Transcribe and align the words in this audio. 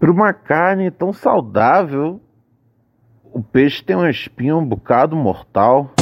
Para 0.00 0.10
uma 0.10 0.32
carne 0.32 0.90
tão 0.90 1.12
saudável, 1.12 2.22
o 3.22 3.42
peixe 3.42 3.84
tem 3.84 3.94
uma 3.94 4.08
espinha 4.08 4.56
um 4.56 4.64
bocado 4.64 5.14
mortal. 5.14 5.92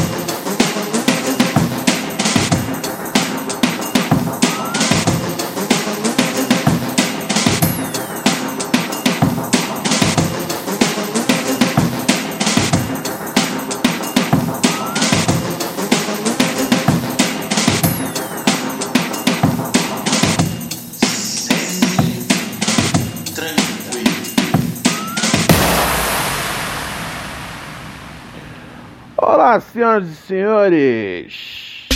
Senhoras 29.79 30.09
e 30.09 30.15
senhores! 30.17 31.89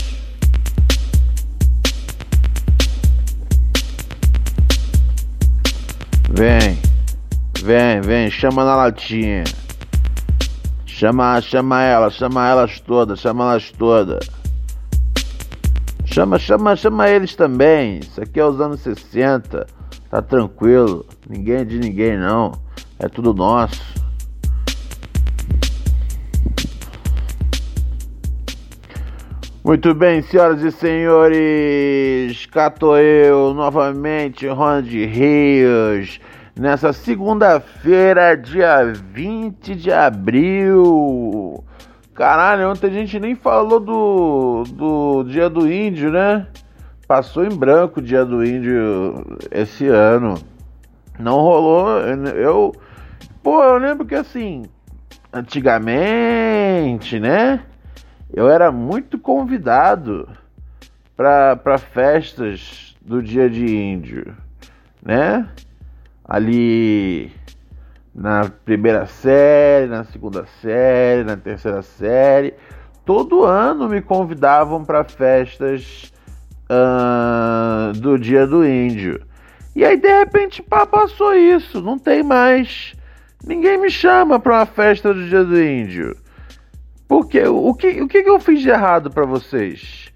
Vem, 6.31 6.79
vem, 7.61 8.01
vem, 8.01 8.31
chama 8.31 8.65
na 8.65 8.77
latinha. 8.77 9.43
Chama, 10.87 11.41
chama 11.41 11.83
ela, 11.83 12.09
chama 12.09 12.49
elas 12.49 12.79
todas, 12.79 13.19
chama 13.19 13.51
elas 13.51 13.73
todas. 13.73 14.31
Chama, 16.05 16.39
chama, 16.39 16.77
chama 16.77 17.09
eles 17.09 17.35
também. 17.35 17.99
Isso 17.99 18.21
aqui 18.21 18.39
é 18.39 18.47
os 18.47 18.61
anos 18.61 18.81
60. 18.81 19.67
Tá 20.09 20.23
tranquilo. 20.23 21.05
Ninguém 21.29 21.57
é 21.57 21.65
de 21.65 21.81
ninguém 21.81 22.17
não. 22.17 22.53
É 23.01 23.09
tudo 23.09 23.35
nosso. 23.35 24.02
Muito 29.73 29.95
bem, 29.95 30.21
senhoras 30.21 30.63
e 30.63 30.71
senhores, 30.71 32.45
cato 32.45 32.95
eu 32.95 33.55
novamente, 33.55 34.47
Ronald 34.47 34.87
Rios, 35.07 36.21
nessa 36.55 36.93
segunda-feira, 36.93 38.37
dia 38.37 38.93
20 38.93 39.75
de 39.75 39.91
abril. 39.91 41.65
Caralho, 42.15 42.69
ontem 42.69 42.89
a 42.89 42.91
gente 42.91 43.19
nem 43.19 43.35
falou 43.35 43.81
do, 43.81 44.65
do 44.75 45.23
Dia 45.23 45.49
do 45.49 45.67
Índio, 45.67 46.11
né? 46.13 46.47
Passou 47.09 47.43
em 47.43 47.57
branco 47.57 48.01
o 48.01 48.03
Dia 48.03 48.27
do 48.27 48.45
Índio 48.45 49.39
esse 49.51 49.87
ano. 49.87 50.35
Não 51.19 51.37
rolou, 51.37 51.99
eu. 52.37 52.75
Pô, 53.43 53.65
eu 53.65 53.79
lembro 53.79 54.05
que 54.05 54.17
assim, 54.17 54.65
antigamente, 55.33 57.19
né? 57.19 57.65
Eu 58.33 58.49
era 58.49 58.73
muito 58.73 59.19
convidado 59.19 60.29
para 61.17 61.79
festas 61.79 62.97
do 63.01 63.23
dia 63.23 63.49
de 63.49 63.67
índio, 63.67 64.35
né? 65.03 65.47
Ali 66.25 67.31
na 68.15 68.49
primeira 68.65 69.07
série, 69.07 69.87
na 69.87 70.05
segunda 70.05 70.47
série, 70.61 71.25
na 71.25 71.37
terceira 71.37 71.83
série, 71.83 72.55
todo 73.05 73.45
ano 73.45 73.89
me 73.89 74.01
convidavam 74.01 74.85
para 74.85 75.05
festas 75.05 76.13
uh, 76.71 77.93
do 77.99 78.19
dia 78.19 78.47
do 78.47 78.67
índio. 78.67 79.21
E 79.77 79.85
aí 79.85 79.97
de 79.97 80.09
repente 80.09 80.63
pá, 80.63 80.87
passou 80.87 81.35
isso, 81.35 81.83
não 81.83 81.99
tem 81.99 82.23
mais. 82.23 82.95
Ninguém 83.45 83.79
me 83.79 83.91
chama 83.91 84.39
para 84.39 84.59
uma 84.59 84.67
festa 84.67 85.13
do 85.13 85.27
dia 85.27 85.45
do 85.45 85.61
índio. 85.61 86.17
Porque 87.13 87.43
o 87.43 87.75
que, 87.75 88.01
o 88.01 88.09
que 88.09 88.17
eu 88.21 88.41
fiz 88.41 88.63
de 88.63 88.71
errado 88.71 89.11
para 89.11 89.27
vocês? 89.27 90.09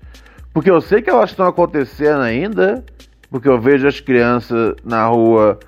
Porque 0.50 0.70
eu 0.70 0.80
sei 0.80 1.02
que 1.02 1.10
elas 1.10 1.28
estão 1.28 1.46
acontecendo 1.46 2.22
ainda, 2.22 2.82
porque 3.30 3.46
eu 3.46 3.60
vejo 3.60 3.86
as 3.86 4.00
crianças 4.00 4.74
na 4.82 5.06
rua 5.06 5.60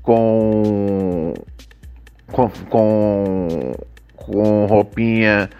com 0.00 1.34
com, 2.28 2.48
com, 2.70 3.74
com 4.16 4.64
roupinha 4.64 5.50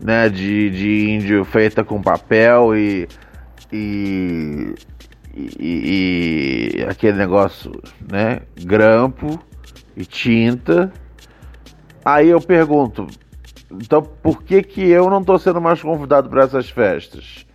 né, 0.00 0.28
de, 0.28 0.70
de 0.70 1.10
índio 1.16 1.44
feita 1.44 1.82
com 1.82 2.00
papel 2.00 2.76
e, 2.76 3.08
e, 3.72 4.72
e, 5.34 6.76
e 6.76 6.82
aquele 6.88 7.18
negócio, 7.18 7.72
né, 8.08 8.42
grampo 8.56 9.36
e 9.96 10.04
tinta. 10.04 10.92
Aí 12.04 12.28
eu 12.28 12.40
pergunto, 12.40 13.08
então, 13.70 14.02
por 14.02 14.42
que, 14.42 14.62
que 14.62 14.88
eu 14.88 15.08
não 15.08 15.20
estou 15.20 15.38
sendo 15.38 15.60
mais 15.60 15.80
convidado 15.80 16.28
para 16.28 16.44
essas 16.44 16.68
festas? 16.68 17.46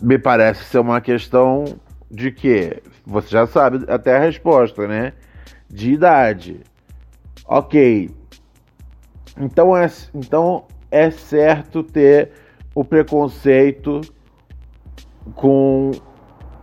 Me 0.00 0.18
parece 0.18 0.64
ser 0.64 0.78
uma 0.78 1.00
questão 1.00 1.64
de 2.10 2.32
que 2.32 2.82
você 3.06 3.28
já 3.28 3.46
sabe 3.46 3.84
até 3.88 4.16
a 4.16 4.20
resposta, 4.20 4.88
né? 4.88 5.12
De 5.68 5.92
idade. 5.92 6.60
Ok. 7.46 8.10
Então 9.38 9.76
é, 9.76 9.90
então 10.14 10.66
é 10.90 11.10
certo 11.10 11.82
ter 11.82 12.30
o 12.74 12.84
preconceito 12.84 14.00
com 15.34 15.92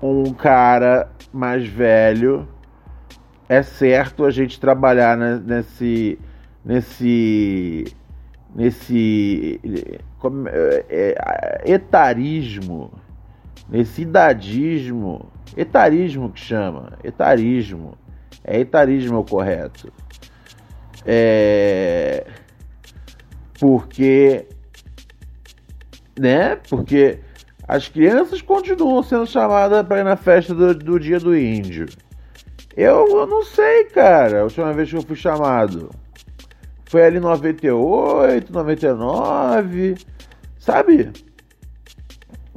um 0.01 0.33
cara 0.33 1.09
mais 1.31 1.65
velho. 1.67 2.47
É 3.47 3.63
certo 3.63 4.25
a 4.25 4.31
gente 4.31 4.59
trabalhar 4.59 5.17
nesse 5.17 6.19
nesse 6.63 7.85
nesse 8.55 9.59
como, 10.19 10.47
é, 10.47 10.85
é, 10.89 11.61
etarismo, 11.65 12.91
nesse 13.69 14.03
idadismo, 14.03 15.31
etarismo 15.55 16.29
que 16.29 16.39
chama, 16.39 16.97
etarismo, 17.03 17.97
é 18.43 18.59
etarismo 18.59 19.19
o 19.19 19.23
correto. 19.23 19.91
É, 21.05 22.27
porque, 23.59 24.45
né? 26.19 26.57
Porque 26.69 27.19
as 27.67 27.87
crianças 27.87 28.41
continuam 28.41 29.01
sendo 29.01 29.25
chamadas 29.25 29.85
para 29.87 30.01
ir 30.01 30.03
na 30.03 30.15
festa 30.15 30.53
do, 30.53 30.75
do 30.75 30.99
dia 30.99 31.19
do 31.19 31.35
índio. 31.35 31.87
Eu, 32.75 33.07
eu 33.07 33.27
não 33.27 33.43
sei, 33.43 33.85
cara, 33.85 34.41
a 34.41 34.43
última 34.43 34.71
vez 34.73 34.89
que 34.89 34.97
eu 34.97 35.01
fui 35.01 35.15
chamado. 35.15 35.89
Foi 36.91 37.05
ali 37.05 37.21
98, 37.21 38.51
99, 38.51 39.95
sabe? 40.59 41.09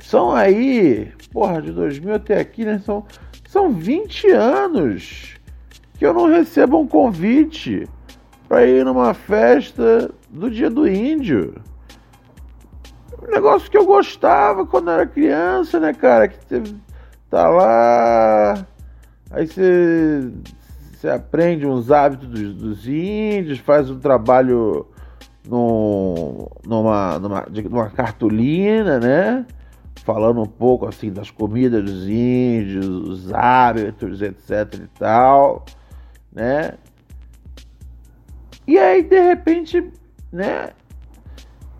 São 0.01 0.35
aí, 0.35 1.13
porra, 1.33 1.63
de 1.63 1.71
2000 1.71 2.15
até 2.15 2.41
aqui, 2.41 2.65
né? 2.65 2.83
São, 2.85 3.07
são 3.47 3.71
20 3.71 4.33
anos 4.33 5.37
que 5.97 6.05
eu 6.05 6.13
não 6.13 6.27
recebo 6.27 6.81
um 6.81 6.89
convite 6.89 7.89
para 8.49 8.67
ir 8.67 8.85
numa 8.85 9.15
festa 9.15 10.11
do 10.29 10.51
Dia 10.51 10.69
do 10.69 10.89
Índio. 10.89 11.55
Um 13.23 13.31
negócio 13.31 13.71
que 13.71 13.79
eu 13.79 13.87
gostava 13.87 14.67
quando 14.67 14.91
era 14.91 15.07
criança, 15.07 15.79
né, 15.79 15.93
cara? 15.93 16.27
Que 16.27 16.39
você 16.45 16.75
tá 17.31 17.49
lá, 17.49 18.67
aí 19.31 19.47
você 19.47 20.29
você 21.05 21.11
aprende 21.11 21.67
uns 21.67 21.91
hábitos 21.91 22.29
dos, 22.29 22.55
dos 22.55 22.89
índios, 22.89 23.59
faz 23.59 23.91
um 23.91 23.99
trabalho 23.99 24.87
numa, 25.47 27.19
numa, 27.19 27.47
numa 27.63 27.91
cartolina, 27.91 28.99
né? 28.99 29.45
Falando 29.97 30.41
um 30.41 30.47
pouco 30.47 30.87
assim 30.87 31.13
das 31.13 31.31
comidas 31.31 31.85
dos 31.85 32.09
índios, 32.09 32.87
os 32.87 33.35
hábitos, 33.35 34.23
etc 34.23 34.75
e 34.83 34.87
tal, 34.99 35.67
né? 36.33 36.73
E 38.67 38.79
aí, 38.79 39.03
de 39.03 39.21
repente, 39.21 39.93
né? 40.33 40.71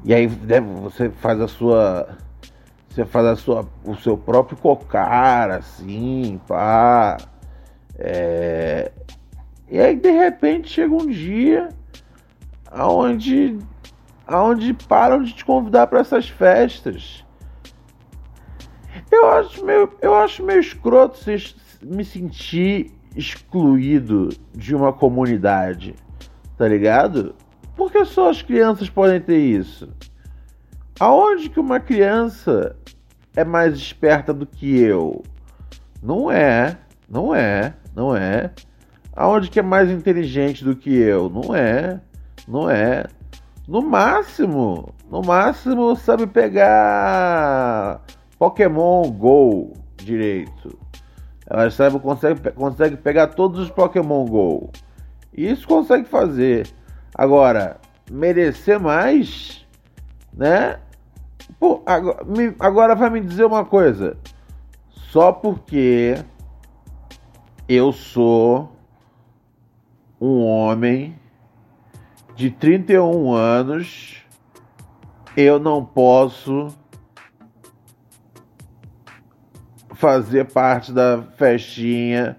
E 0.05 0.13
aí 0.13 0.29
né, 0.29 0.61
você 0.61 1.09
faz 1.09 1.41
a 1.41 1.49
sua. 1.49 2.09
Você 2.91 3.07
faz 3.07 3.27
a 3.27 3.37
sua, 3.37 3.67
o 3.85 3.97
seu 3.97 4.19
próprio 4.19 4.59
cocar, 4.59 5.51
assim, 5.51 6.39
pá. 6.47 7.17
É, 7.99 8.91
e 9.69 9.79
aí, 9.79 9.97
de 9.97 10.11
repente, 10.11 10.71
chega 10.71 10.95
um 10.95 11.07
dia 11.07 11.69
aonde, 12.71 13.59
aonde 14.27 14.75
param 14.75 15.23
de 15.23 15.33
te 15.33 15.45
convidar 15.45 15.87
para 15.87 16.01
essas 16.01 16.29
festas. 16.29 17.25
Eu 19.11 19.29
acho 19.31 19.65
meio, 19.65 19.93
eu 20.01 20.15
acho 20.15 20.45
meio 20.45 20.61
escroto 20.61 21.19
me 21.83 22.05
sentir 22.05 22.93
excluído 23.17 24.29
de 24.53 24.75
uma 24.75 24.93
comunidade, 24.93 25.95
tá 26.57 26.67
ligado? 26.67 27.35
Porque 27.77 28.05
só 28.05 28.31
as 28.31 28.43
crianças 28.43 28.89
podem 28.91 29.21
ter 29.21 29.39
isso. 29.39 29.89
Aonde 30.99 31.49
que 31.49 31.59
uma 31.59 31.81
criança 31.81 32.77
é 33.37 33.45
mais 33.45 33.75
esperta 33.75 34.33
do 34.33 34.47
que 34.47 34.79
eu? 34.79 35.23
Não 36.03 36.31
é, 36.31 36.79
não 37.09 37.35
é, 37.35 37.75
não 37.95 38.17
é. 38.17 38.51
Aonde 39.15 39.49
que 39.49 39.61
é 39.61 39.63
mais 39.63 39.91
inteligente 39.91 40.65
do 40.65 40.75
que 40.75 40.93
eu? 40.93 41.29
Não 41.29 41.55
é. 41.55 42.01
Não 42.49 42.69
é. 42.69 43.05
No 43.67 43.81
máximo, 43.81 44.93
no 45.11 45.23
máximo 45.23 45.97
sabe 45.97 46.27
pegar 46.27 48.03
Pokémon 48.39 49.11
Go 49.11 49.73
direito. 49.97 50.79
Ela 51.49 51.71
sabe, 51.71 51.99
consegue, 51.99 52.51
consegue 52.53 52.97
pegar 52.97 53.29
todos 53.29 53.61
os 53.61 53.71
Pokémon 53.71 54.25
Go. 54.27 54.71
Isso 55.33 55.67
consegue 55.67 56.09
fazer. 56.09 56.67
Agora, 57.15 57.79
merecer 58.11 58.81
mais, 58.81 59.67
né? 60.33 60.79
Pô, 61.59 61.83
agora, 61.87 62.25
agora 62.59 62.95
vai 62.95 63.11
me 63.11 63.21
dizer 63.21 63.45
uma 63.45 63.65
coisa. 63.65 64.17
Só 64.91 65.33
porque 65.33 66.17
eu 67.69 67.93
sou 67.93 68.77
um 70.21 70.45
homem 70.45 71.19
de 72.37 72.51
31 72.51 73.33
anos, 73.33 74.23
eu 75.37 75.59
não 75.59 75.85
posso 75.85 76.69
fazer 79.95 80.47
parte 80.47 80.93
da 80.93 81.23
festinha 81.37 82.37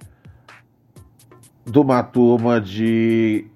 de 1.66 1.80
uma 1.80 2.04
turma 2.04 2.62
de 2.62 3.48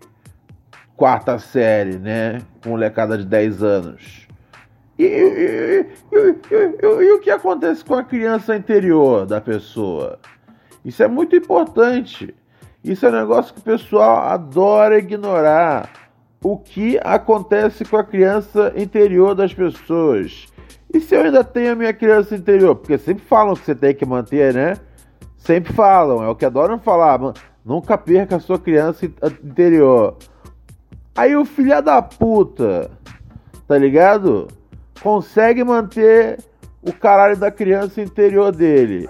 quarta 0.96 1.38
série, 1.38 1.98
né? 1.98 2.42
Com 2.64 2.70
molecada 2.70 3.18
de 3.18 3.26
10 3.26 3.64
anos. 3.64 4.28
E, 4.98 5.04
e, 5.04 5.86
e, 6.12 6.36
e, 6.82 7.12
o 7.14 7.20
que 7.20 7.30
acontece 7.30 7.86
com 7.86 7.94
a 7.94 8.04
criança 8.04 8.56
interior 8.56 9.26
da 9.26 9.40
pessoa? 9.40 10.20
Isso 10.84 11.04
é 11.04 11.08
muito 11.08 11.36
importante. 11.36 12.34
Isso 12.84 13.06
é 13.06 13.10
um 13.10 13.14
negócio 13.14 13.54
que 13.54 13.60
o 13.60 13.64
pessoal 13.64 14.18
adora 14.30 14.98
ignorar 14.98 15.90
o 16.42 16.58
que 16.58 16.98
acontece 17.04 17.84
com 17.84 17.98
a 17.98 18.04
criança 18.04 18.72
interior 18.76 19.36
das 19.36 19.54
pessoas. 19.54 20.48
E 20.94 21.00
se 21.00 21.16
eu 21.16 21.24
ainda 21.24 21.44
tenho 21.44 21.74
a 21.74 21.76
minha 21.76 21.94
criança 21.94 22.36
interior? 22.36 22.76
Porque 22.76 22.98
sempre 22.98 23.24
falam 23.26 23.54
que 23.54 23.66
você 23.66 23.76
tem 23.76 23.94
que 23.94 24.06
manter, 24.06 24.54
né? 24.54 24.78
Sempre 25.38 25.74
falam, 25.74 26.24
é 26.24 26.28
o 26.28 26.36
que 26.36 26.46
adoram 26.46 26.80
falar. 26.80 27.20
Nunca 27.64 27.98
perca 27.98 28.38
a 28.38 28.40
sua 28.40 28.58
criança 28.58 29.06
interior. 29.06 30.18
Aí 31.16 31.36
o 31.36 31.44
filho 31.46 31.82
da 31.82 32.02
puta, 32.02 32.90
tá 33.68 33.78
ligado? 33.78 34.48
Consegue 35.02 35.64
manter 35.64 36.40
o 36.82 36.94
caralho 36.94 37.38
da 37.38 37.52
criança 37.52 38.02
interior 38.02 38.52
dele. 38.52 39.10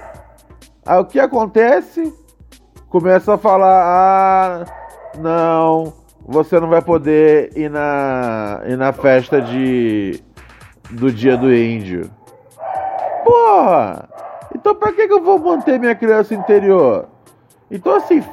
Aí 0.90 0.98
o 0.98 1.06
que 1.06 1.20
acontece? 1.20 2.12
Começa 2.90 3.36
a 3.36 3.38
falar: 3.38 3.84
ah, 3.86 4.66
não, 5.20 5.94
você 6.26 6.60
não 6.60 6.68
vai 6.68 6.82
poder 6.82 7.56
ir 7.56 7.70
na, 7.70 8.64
ir 8.66 8.76
na 8.76 8.92
festa 8.92 9.40
de 9.40 10.20
do 10.90 11.12
dia 11.12 11.38
do 11.38 11.54
índio. 11.54 12.10
Porra! 13.24 14.10
Então 14.56 14.74
pra 14.74 14.92
que, 14.92 15.08
que 15.08 15.14
eu 15.14 15.22
vou 15.22 15.38
manter 15.38 15.80
minha 15.80 15.94
criança 15.94 16.34
interior? 16.34 17.08
Então 17.70 17.96
assim, 17.96 18.24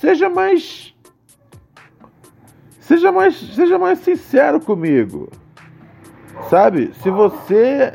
seja 0.00 0.30
mais. 0.30 0.94
Seja 2.78 3.10
mais, 3.10 3.34
seja 3.34 3.80
mais 3.80 3.98
sincero 3.98 4.60
comigo. 4.60 5.28
Sabe? 6.48 6.92
Se 7.02 7.10
você 7.10 7.94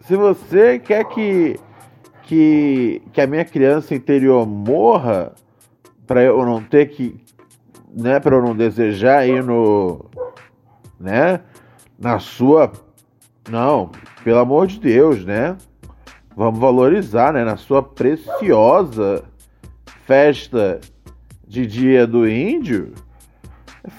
se 0.00 0.16
você 0.16 0.80
quer 0.80 1.04
que 1.04 1.56
que, 2.26 3.02
que 3.12 3.20
a 3.20 3.26
minha 3.26 3.44
criança 3.44 3.94
interior 3.94 4.46
morra 4.46 5.32
para 6.06 6.22
eu 6.22 6.44
não 6.44 6.62
ter 6.62 6.86
que 6.86 7.24
né, 7.94 8.18
para 8.18 8.36
eu 8.36 8.42
não 8.42 8.56
desejar 8.56 9.26
ir 9.26 9.42
no, 9.42 10.04
né, 10.98 11.40
na 11.98 12.18
sua, 12.18 12.72
não, 13.48 13.90
pelo 14.24 14.40
amor 14.40 14.66
de 14.66 14.80
Deus, 14.80 15.24
né? 15.24 15.56
Vamos 16.36 16.58
valorizar, 16.58 17.32
né, 17.32 17.44
na 17.44 17.56
sua 17.56 17.82
preciosa 17.82 19.24
festa 20.04 20.80
de 21.46 21.64
Dia 21.64 22.06
do 22.06 22.28
Índio. 22.28 22.92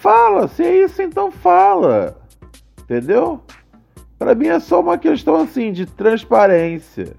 Fala, 0.01 0.47
se 0.47 0.63
é 0.63 0.83
isso, 0.83 1.01
então 1.01 1.31
fala. 1.31 2.17
Entendeu? 2.81 3.41
Para 4.19 4.35
mim 4.35 4.47
é 4.47 4.59
só 4.59 4.81
uma 4.81 4.97
questão 4.97 5.37
assim 5.37 5.71
de 5.71 5.85
transparência. 5.85 7.15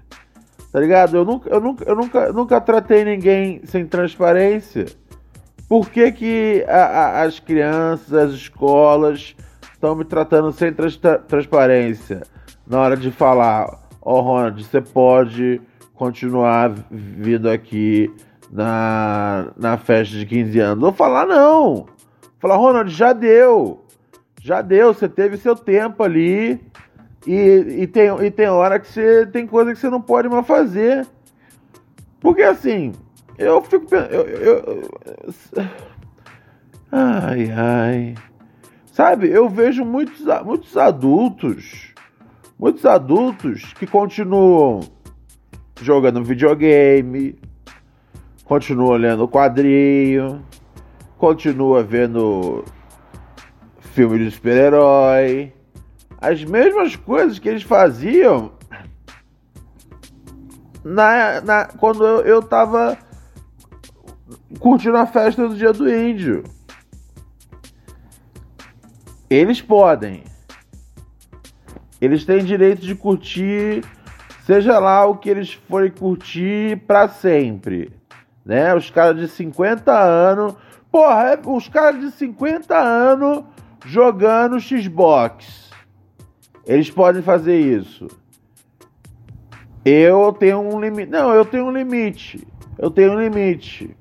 Tá 0.77 0.81
ligado? 0.81 1.17
Eu 1.17 1.25
nunca, 1.25 1.49
eu 1.49 1.59
nunca, 1.59 1.83
eu 1.85 1.95
nunca, 1.95 2.31
nunca 2.31 2.61
tratei 2.61 3.03
ninguém 3.03 3.61
sem 3.63 3.83
transparência. 3.83 4.85
Por 5.67 5.89
que, 5.89 6.11
que 6.11 6.63
a, 6.67 6.83
a, 6.83 7.23
as 7.23 7.39
crianças, 7.39 8.13
as 8.13 8.31
escolas 8.33 9.35
estão 9.73 9.95
me 9.95 10.05
tratando 10.05 10.51
sem 10.51 10.71
trans, 10.71 10.95
transparência 11.27 12.21
na 12.67 12.79
hora 12.79 12.95
de 12.95 13.09
falar? 13.09 13.87
Ó, 13.99 14.19
oh, 14.19 14.21
Ronald, 14.21 14.63
você 14.63 14.79
pode 14.79 15.59
continuar 15.95 16.75
vindo 16.91 17.49
aqui 17.49 18.13
na, 18.51 19.51
na 19.57 19.79
festa 19.79 20.15
de 20.15 20.27
15 20.27 20.59
anos. 20.59 20.79
Vou 20.79 20.93
falar, 20.93 21.25
não. 21.25 21.87
Falar, 22.37 22.55
Ronald, 22.57 22.91
já 22.91 23.13
deu. 23.13 23.83
Já 24.39 24.61
deu, 24.61 24.93
você 24.93 25.09
teve 25.09 25.37
seu 25.37 25.55
tempo 25.55 26.03
ali. 26.03 26.61
E, 27.27 27.81
e, 27.81 27.87
tem, 27.87 28.07
e 28.23 28.31
tem 28.31 28.47
hora 28.47 28.79
que 28.79 28.87
você 28.87 29.25
tem 29.25 29.45
coisa 29.45 29.73
que 29.73 29.79
você 29.79 29.89
não 29.89 30.01
pode 30.01 30.29
mais 30.29 30.47
fazer. 30.47 31.05
Porque 32.21 32.41
assim, 32.41 32.93
eu 33.37 33.61
fico 33.61 33.85
pensando. 33.85 34.13
Eu, 34.13 34.25
eu, 34.25 34.89
ai, 36.89 37.51
ai. 37.51 38.15
Sabe, 38.93 39.29
eu 39.29 39.49
vejo 39.49 39.83
muitos, 39.83 40.25
muitos 40.45 40.77
adultos, 40.77 41.93
muitos 42.57 42.85
adultos 42.85 43.73
que 43.73 43.85
continuam 43.85 44.79
jogando 45.81 46.23
videogame, 46.23 47.37
continuam 48.45 48.95
lendo 48.95 49.27
quadrinho, 49.27 50.41
continuam 51.17 51.83
vendo 51.83 52.63
filme 53.81 54.17
de 54.19 54.31
super-herói. 54.31 55.56
As 56.19 56.43
mesmas 56.43 56.95
coisas 56.95 57.37
que 57.39 57.47
eles 57.47 57.63
faziam 57.63 58.51
na, 60.83 61.41
na, 61.41 61.65
quando 61.65 62.05
eu, 62.05 62.21
eu 62.21 62.41
tava 62.41 62.97
curtindo 64.59 64.97
a 64.97 65.05
festa 65.05 65.47
do 65.47 65.55
dia 65.55 65.73
do 65.73 65.89
índio. 65.89 66.43
Eles 69.29 69.61
podem. 69.61 70.23
Eles 71.99 72.23
têm 72.23 72.43
direito 72.43 72.81
de 72.81 72.95
curtir, 72.95 73.83
seja 74.45 74.79
lá 74.79 75.05
o 75.05 75.17
que 75.17 75.29
eles 75.29 75.53
forem 75.53 75.91
curtir 75.91 76.77
para 76.87 77.07
sempre. 77.09 77.91
Né? 78.45 78.73
Os 78.73 78.89
caras 78.89 79.19
de 79.19 79.27
50 79.27 79.91
anos. 79.91 80.55
Porra, 80.89 81.33
é, 81.33 81.39
os 81.45 81.67
caras 81.67 81.99
de 81.99 82.11
50 82.11 82.77
anos 82.77 83.43
jogando 83.85 84.59
Xbox. 84.59 85.66
Eles 86.67 86.91
podem 86.91 87.21
fazer 87.21 87.59
isso. 87.59 88.07
Eu 89.85 90.33
tenho 90.33 90.59
um 90.59 90.79
limite. 90.79 91.09
Não, 91.09 91.33
eu 91.33 91.45
tenho 91.45 91.65
um 91.65 91.71
limite. 91.71 92.45
Eu 92.77 92.91
tenho 92.91 93.13
um 93.13 93.19
limite. 93.19 93.95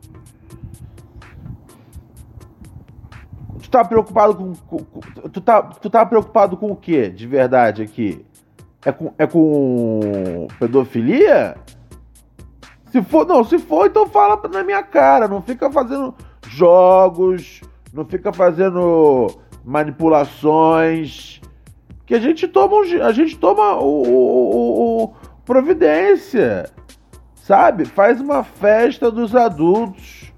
tá 3.77 3.85
preocupado 3.85 4.35
com, 4.35 4.55
com, 4.55 5.01
tu 5.29 5.41
tá 5.41 5.63
tu 5.63 5.91
tá 5.91 6.07
preocupado 6.07 6.57
com 6.57 6.71
o 6.71 6.77
que 6.77 7.11
de 7.11 7.27
verdade 7.27 7.83
aqui? 7.83 8.25
É 8.85 8.91
com 8.91 9.13
é 9.19 9.27
com 9.27 10.49
pedofilia? 10.59 11.57
Se 12.91 13.03
for, 13.03 13.27
não, 13.27 13.45
se 13.45 13.59
for, 13.59 13.87
então 13.87 14.09
fala 14.09 14.41
na 14.49 14.63
minha 14.63 14.83
cara, 14.83 15.29
não 15.29 15.43
fica 15.43 15.71
fazendo 15.71 16.15
jogos, 16.49 17.61
não 17.93 18.07
fica 18.07 18.33
fazendo 18.33 19.27
manipulações, 19.63 21.41
que 22.07 22.15
a 22.15 22.21
gente 22.21 22.47
toma 22.47 22.77
a 23.05 23.13
gente 23.13 23.37
toma 23.37 23.75
o, 23.75 24.03
o, 24.03 25.05
o 25.05 25.15
providência, 25.45 26.71
sabe? 27.35 27.85
Faz 27.85 28.21
uma 28.21 28.45
festa 28.45 29.11
dos 29.11 29.35
adultos 29.35 30.33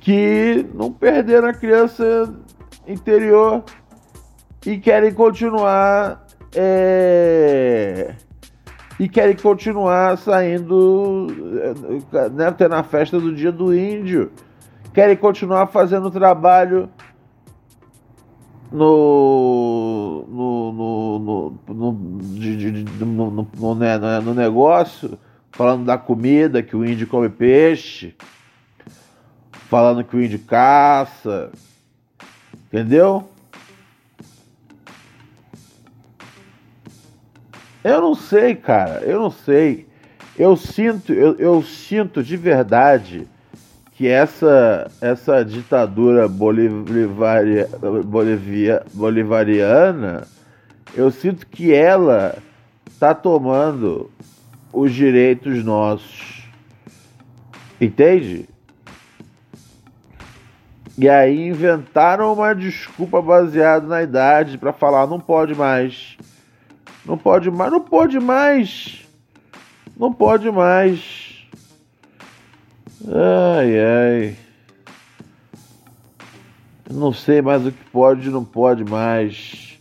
que 0.00 0.66
não 0.74 0.92
perderam 0.92 1.48
a 1.48 1.52
criança 1.52 2.32
interior 2.86 3.64
e 4.66 4.78
querem 4.78 5.12
continuar 5.12 6.26
é, 6.54 8.14
e 8.98 9.08
querem 9.08 9.36
continuar 9.36 10.16
saindo 10.16 11.26
né, 12.32 12.50
tendo 12.52 12.74
a 12.74 12.82
festa 12.82 13.20
do 13.20 13.34
dia 13.34 13.52
do 13.52 13.74
índio 13.74 14.32
querem 14.94 15.16
continuar 15.16 15.66
fazendo 15.66 16.10
trabalho 16.10 16.88
no 18.70 20.24
no 20.28 20.72
no 20.72 21.18
no, 21.68 21.92
no, 21.92 22.18
de, 22.38 22.56
de, 22.56 23.04
no, 23.04 23.30
no, 23.30 23.48
no, 23.56 23.74
né, 23.74 23.98
no 24.20 24.34
negócio 24.34 25.18
falando 25.52 25.84
da 25.84 25.96
comida 25.96 26.62
que 26.62 26.76
o 26.76 26.84
índio 26.84 27.06
come 27.06 27.28
peixe 27.28 28.14
falando 29.68 30.02
que 30.02 30.16
o 30.16 30.22
índio 30.22 30.38
caça, 30.38 31.52
entendeu? 32.66 33.28
Eu 37.84 38.00
não 38.00 38.14
sei, 38.14 38.54
cara, 38.54 39.00
eu 39.04 39.20
não 39.20 39.30
sei. 39.30 39.86
Eu 40.38 40.56
sinto, 40.56 41.12
eu, 41.12 41.36
eu 41.36 41.62
sinto 41.62 42.22
de 42.22 42.36
verdade 42.36 43.28
que 43.98 44.06
essa 44.06 44.88
essa 45.00 45.44
ditadura 45.44 46.28
bolivaria, 46.28 47.68
bolivia, 48.04 48.86
bolivariana, 48.94 50.24
eu 50.94 51.10
sinto 51.10 51.44
que 51.48 51.74
ela 51.74 52.38
tá 53.00 53.12
tomando 53.12 54.08
os 54.72 54.94
direitos 54.94 55.64
nossos. 55.64 56.44
Entende? 57.80 58.48
E 60.96 61.08
aí 61.08 61.48
inventaram 61.48 62.32
uma 62.32 62.54
desculpa 62.54 63.20
baseada 63.20 63.84
na 63.84 64.00
idade 64.00 64.58
para 64.58 64.72
falar 64.72 65.08
não 65.08 65.18
pode 65.18 65.56
mais. 65.56 66.16
Não 67.04 67.18
pode 67.18 67.50
mais, 67.50 67.72
não 67.72 67.80
pode 67.80 68.20
mais. 68.20 69.04
Não 69.96 70.12
pode 70.12 70.48
mais. 70.52 71.27
Ai 73.06 73.78
ai. 73.78 74.36
Não 76.90 77.12
sei 77.12 77.40
mais 77.40 77.64
o 77.64 77.70
que 77.70 77.84
pode 77.90 78.28
e 78.28 78.30
não 78.30 78.44
pode 78.44 78.84
mais. 78.84 79.78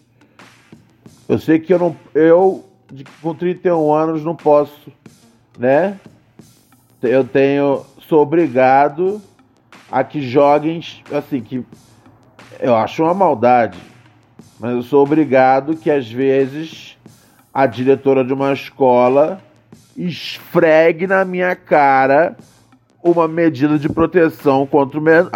Eu 1.27 1.39
sei 1.39 1.59
que 1.59 1.73
eu 1.73 1.79
não 1.79 1.95
eu 2.13 2.63
com 3.21 3.33
31 3.33 3.93
anos 3.93 4.23
não 4.23 4.35
posso, 4.35 4.91
né? 5.57 5.99
Eu 7.01 7.23
tenho 7.23 7.85
sou 8.07 8.21
obrigado 8.21 9.21
a 9.91 10.03
que 10.03 10.21
joguem, 10.21 10.81
assim, 11.11 11.41
que 11.41 11.65
eu 12.59 12.75
acho 12.75 13.03
uma 13.03 13.13
maldade, 13.13 13.77
mas 14.59 14.71
eu 14.71 14.83
sou 14.83 15.03
obrigado 15.03 15.75
que 15.75 15.89
às 15.91 16.09
vezes 16.09 16.97
a 17.53 17.65
diretora 17.65 18.23
de 18.23 18.33
uma 18.33 18.53
escola 18.53 19.41
esfregue 19.95 21.07
na 21.07 21.25
minha 21.25 21.55
cara 21.55 22.37
uma 23.11 23.27
medida 23.27 23.77
de 23.77 23.89
proteção 23.89 24.65
contra 24.65 24.99
o 24.99 25.01
menor, 25.01 25.29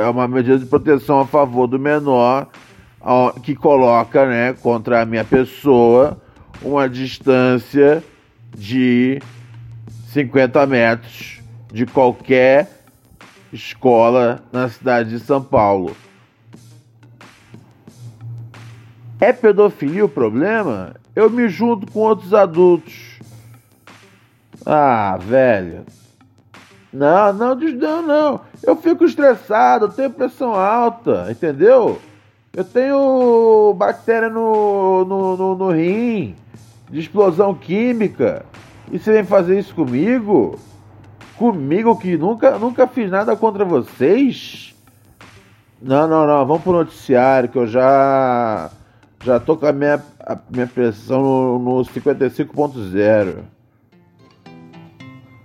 é 0.00 0.08
uma 0.08 0.28
medida 0.28 0.58
de 0.58 0.66
proteção 0.66 1.20
a 1.20 1.26
favor 1.26 1.66
do 1.66 1.78
menor 1.78 2.48
que 3.42 3.54
coloca, 3.54 4.26
né, 4.26 4.52
contra 4.52 5.02
a 5.02 5.06
minha 5.06 5.24
pessoa 5.24 6.20
uma 6.60 6.88
distância 6.88 8.02
de 8.56 9.20
50 10.08 10.66
metros 10.66 11.40
de 11.72 11.86
qualquer 11.86 12.70
escola 13.52 14.42
na 14.52 14.68
cidade 14.68 15.10
de 15.10 15.18
São 15.18 15.42
Paulo. 15.42 15.96
É 19.18 19.32
pedofilia 19.32 20.04
o 20.04 20.08
problema? 20.08 20.94
Eu 21.14 21.30
me 21.30 21.48
junto 21.48 21.90
com 21.90 22.00
outros 22.00 22.34
adultos. 22.34 23.18
Ah, 24.64 25.18
velho. 25.20 25.84
Não, 26.92 27.32
não, 27.32 27.54
não, 27.54 28.02
não. 28.02 28.40
Eu 28.62 28.76
fico 28.76 29.04
estressado, 29.04 29.86
eu 29.86 29.92
tenho 29.92 30.10
pressão 30.10 30.54
alta, 30.54 31.26
entendeu? 31.30 31.98
Eu 32.54 32.64
tenho 32.64 33.74
bactéria 33.78 34.28
no, 34.28 35.04
no, 35.06 35.36
no, 35.36 35.56
no 35.56 35.70
rim, 35.70 36.34
de 36.90 37.00
explosão 37.00 37.54
química. 37.54 38.44
E 38.90 38.98
você 38.98 39.12
vem 39.12 39.24
fazer 39.24 39.58
isso 39.58 39.74
comigo? 39.74 40.58
Comigo 41.38 41.96
que 41.96 42.18
nunca, 42.18 42.58
nunca 42.58 42.86
fiz 42.86 43.10
nada 43.10 43.34
contra 43.34 43.64
vocês? 43.64 44.74
Não, 45.80 46.06
não, 46.06 46.26
não. 46.26 46.46
Vamos 46.46 46.62
pro 46.62 46.72
noticiário 46.72 47.48
que 47.48 47.56
eu 47.56 47.66
já 47.66 48.70
já 49.24 49.38
tô 49.40 49.56
com 49.56 49.66
a 49.66 49.72
minha, 49.72 50.02
a 50.20 50.36
minha 50.50 50.66
pressão 50.66 51.22
no, 51.22 51.58
no 51.58 51.84
55.0. 51.84 53.36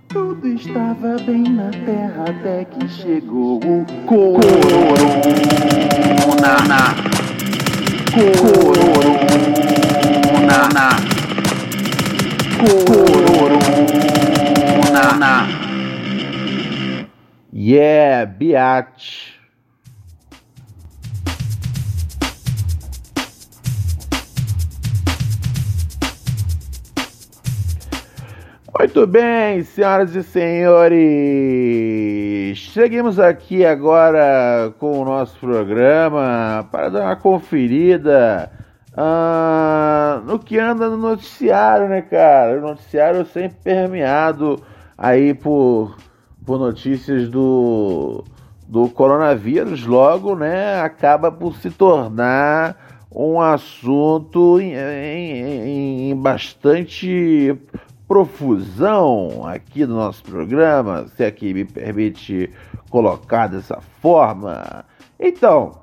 Tudo 0.08 0.48
estava 0.48 1.18
bem 1.18 1.42
na 1.42 1.70
terra 1.70 2.24
até 2.30 2.64
que 2.64 2.88
chegou 2.88 3.58
o 3.58 3.84
corona. 4.06 4.38
Corona. 8.14 9.28
Corona. 14.86 15.46
Yeah, 17.52 18.24
biatch. 18.24 19.37
Muito 28.78 29.06
bem, 29.08 29.64
senhoras 29.64 30.14
e 30.14 30.22
senhores, 30.22 31.00
seguimos 32.72 33.18
aqui 33.18 33.66
agora 33.66 34.72
com 34.78 35.00
o 35.00 35.04
nosso 35.04 35.36
programa 35.40 36.64
para 36.70 36.88
dar 36.88 37.06
uma 37.06 37.16
conferida 37.16 38.48
uh, 38.92 40.24
no 40.24 40.38
que 40.38 40.56
anda 40.60 40.88
no 40.88 40.96
noticiário, 40.96 41.88
né, 41.88 42.02
cara? 42.02 42.56
O 42.58 42.60
noticiário 42.60 43.26
sempre 43.26 43.58
permeado 43.64 44.62
aí 44.96 45.34
por 45.34 45.96
por 46.46 46.60
notícias 46.60 47.28
do, 47.28 48.22
do 48.68 48.88
coronavírus, 48.90 49.84
logo, 49.86 50.36
né, 50.36 50.80
acaba 50.80 51.32
por 51.32 51.56
se 51.56 51.68
tornar 51.68 52.76
um 53.10 53.40
assunto 53.40 54.60
em, 54.60 54.72
em, 54.74 56.10
em 56.10 56.16
bastante 56.16 57.58
profusão 58.08 59.46
aqui 59.46 59.84
no 59.84 59.94
nosso 59.94 60.24
programa, 60.24 61.06
se 61.14 61.22
aqui 61.22 61.52
me 61.52 61.66
permite 61.66 62.50
colocar 62.88 63.46
dessa 63.48 63.80
forma. 64.00 64.84
Então, 65.20 65.78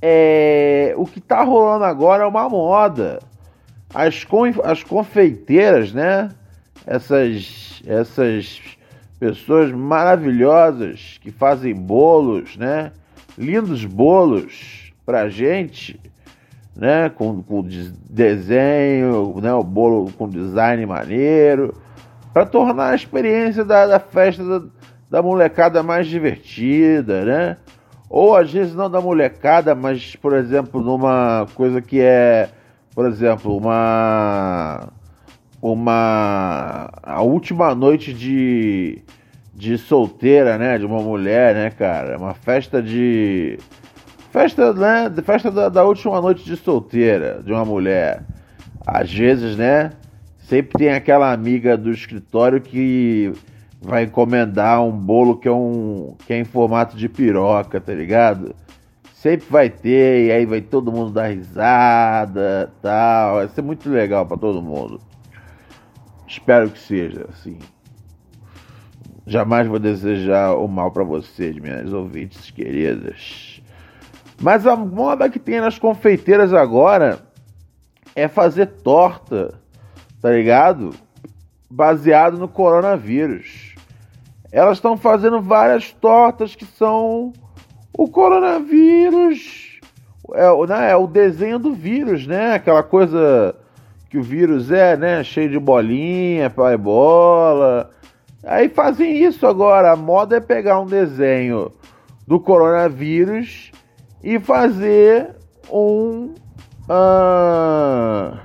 é, 0.00 0.94
o 0.96 1.04
que 1.04 1.18
está 1.18 1.42
rolando 1.44 1.84
agora 1.84 2.24
é 2.24 2.26
uma 2.26 2.48
moda. 2.48 3.18
As, 3.94 4.24
conf, 4.24 4.58
as 4.64 4.82
confeiteiras, 4.82 5.92
né? 5.92 6.30
Essas, 6.86 7.82
essas 7.86 8.60
pessoas 9.20 9.70
maravilhosas 9.70 11.18
que 11.20 11.30
fazem 11.30 11.74
bolos, 11.74 12.56
né? 12.56 12.92
Lindos 13.36 13.84
bolos 13.84 14.92
pra 15.04 15.28
gente, 15.28 16.00
né? 16.78 17.08
Com, 17.10 17.42
com 17.42 17.62
desenho, 18.08 19.34
né? 19.42 19.52
O 19.52 19.64
bolo 19.64 20.12
com 20.16 20.28
design 20.28 20.86
maneiro, 20.86 21.74
para 22.32 22.46
tornar 22.46 22.90
a 22.90 22.94
experiência 22.94 23.64
da, 23.64 23.86
da 23.86 23.98
festa 23.98 24.44
da, 24.44 24.66
da 25.10 25.22
molecada 25.22 25.82
mais 25.82 26.06
divertida, 26.06 27.24
né? 27.24 27.56
Ou 28.08 28.36
às 28.36 28.50
vezes 28.50 28.74
não 28.74 28.88
da 28.88 29.00
molecada, 29.00 29.74
mas 29.74 30.14
por 30.16 30.32
exemplo, 30.32 30.80
numa 30.80 31.46
coisa 31.54 31.82
que 31.82 32.00
é, 32.00 32.48
por 32.94 33.06
exemplo, 33.06 33.56
uma 33.56 34.88
uma 35.60 36.88
a 37.02 37.20
última 37.22 37.74
noite 37.74 38.12
de 38.14 39.02
de 39.52 39.76
solteira, 39.76 40.56
né, 40.56 40.78
de 40.78 40.86
uma 40.86 41.00
mulher, 41.02 41.52
né, 41.52 41.70
cara, 41.70 42.16
uma 42.16 42.32
festa 42.32 42.80
de 42.80 43.58
Festa, 44.30 44.72
né? 44.72 45.10
Festa 45.22 45.50
da, 45.50 45.68
da 45.68 45.84
última 45.84 46.20
noite 46.20 46.44
de 46.44 46.56
solteira 46.56 47.42
de 47.42 47.52
uma 47.52 47.64
mulher. 47.64 48.22
Às 48.86 49.12
vezes, 49.12 49.56
né? 49.56 49.92
Sempre 50.38 50.78
tem 50.78 50.90
aquela 50.90 51.32
amiga 51.32 51.76
do 51.76 51.90
escritório 51.90 52.60
que 52.60 53.32
vai 53.80 54.04
encomendar 54.04 54.82
um 54.82 54.90
bolo 54.90 55.38
que 55.38 55.46
é 55.46 55.52
um 55.52 56.16
que 56.26 56.32
é 56.32 56.38
em 56.38 56.44
formato 56.44 56.96
de 56.96 57.08
piroca, 57.08 57.80
tá 57.80 57.92
ligado? 57.92 58.54
Sempre 59.12 59.46
vai 59.50 59.68
ter 59.68 60.26
e 60.26 60.32
aí 60.32 60.46
vai 60.46 60.60
todo 60.60 60.92
mundo 60.92 61.10
dar 61.10 61.28
risada, 61.28 62.72
tal. 62.80 63.36
Vai 63.36 63.48
ser 63.48 63.62
muito 63.62 63.88
legal 63.90 64.24
para 64.26 64.36
todo 64.36 64.62
mundo. 64.62 65.00
Espero 66.26 66.70
que 66.70 66.78
seja 66.78 67.26
assim. 67.30 67.58
Jamais 69.26 69.66
vou 69.66 69.78
desejar 69.78 70.54
o 70.54 70.66
mal 70.68 70.90
para 70.90 71.04
vocês, 71.04 71.56
minhas 71.58 71.92
ouvintes 71.92 72.50
queridas. 72.50 73.57
Mas 74.40 74.66
a 74.66 74.76
moda 74.76 75.28
que 75.28 75.38
tem 75.38 75.60
nas 75.60 75.78
confeiteiras 75.78 76.52
agora 76.52 77.18
é 78.14 78.28
fazer 78.28 78.66
torta, 78.66 79.54
tá 80.20 80.30
ligado? 80.30 80.94
Baseado 81.70 82.38
no 82.38 82.48
coronavírus. 82.48 83.74
Elas 84.50 84.78
estão 84.78 84.96
fazendo 84.96 85.40
várias 85.40 85.92
tortas 85.92 86.54
que 86.54 86.64
são 86.64 87.32
o 87.92 88.08
coronavírus. 88.08 89.80
É, 90.34 90.66
né, 90.66 90.90
é 90.90 90.96
o 90.96 91.06
desenho 91.06 91.58
do 91.58 91.72
vírus, 91.72 92.26
né? 92.26 92.54
Aquela 92.54 92.82
coisa 92.82 93.54
que 94.08 94.18
o 94.18 94.22
vírus 94.22 94.70
é, 94.70 94.96
né? 94.96 95.24
Cheio 95.24 95.50
de 95.50 95.58
bolinha, 95.58 96.48
pai 96.48 96.76
bola 96.76 97.90
Aí 98.44 98.68
fazem 98.68 99.24
isso 99.24 99.46
agora. 99.46 99.92
A 99.92 99.96
moda 99.96 100.36
é 100.36 100.40
pegar 100.40 100.80
um 100.80 100.86
desenho 100.86 101.72
do 102.26 102.38
coronavírus 102.38 103.72
e 104.22 104.38
fazer 104.38 105.36
um. 105.70 106.34
Uh, 106.88 108.38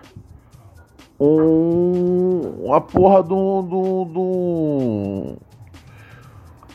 um. 1.19 2.65
Uma 2.65 2.81
porra 2.81 3.21
do. 3.23 3.61
do, 3.61 4.05
do 4.05 5.37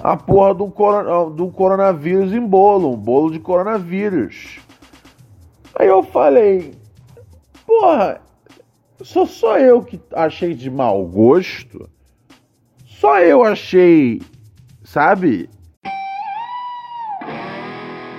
a 0.00 0.16
porra 0.16 0.54
do, 0.54 0.66
do 1.30 1.48
coronavírus 1.50 2.32
em 2.32 2.46
bolo, 2.46 2.92
um 2.92 2.96
bolo 2.96 3.32
de 3.32 3.40
coronavírus. 3.40 4.60
Aí 5.74 5.88
eu 5.88 6.02
falei, 6.04 6.74
porra, 7.66 8.20
sou 9.02 9.26
só 9.26 9.58
eu 9.58 9.82
que 9.82 10.00
achei 10.12 10.54
de 10.54 10.70
mau 10.70 11.04
gosto? 11.04 11.88
Só 12.86 13.20
eu 13.20 13.44
achei, 13.44 14.22
sabe? 14.84 15.50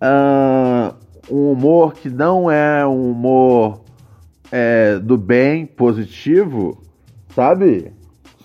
uh, 0.00 0.94
um 1.30 1.52
humor 1.52 1.94
que 1.94 2.08
não 2.08 2.50
é 2.50 2.86
um 2.86 3.10
humor 3.10 3.80
é, 4.50 4.98
do 4.98 5.16
bem, 5.16 5.66
positivo, 5.66 6.82
sabe? 7.34 7.92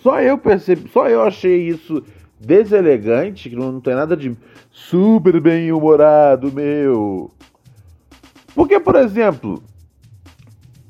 Só 0.02 0.19
eu 0.19 0.38
percebi, 0.38 0.89
só 0.89 1.08
eu 1.08 1.21
achei 1.21 1.67
isso 1.67 2.04
deselegante, 2.39 3.49
que 3.49 3.56
não, 3.56 3.73
não 3.73 3.82
tem 3.82 3.93
nada 3.93 4.17
de 4.17 4.36
super 4.71 5.39
bem 5.39 5.71
humorado, 5.71 6.52
meu. 6.52 7.32
Porque, 8.56 8.80
por 8.80 8.95
exemplo, 8.95 9.62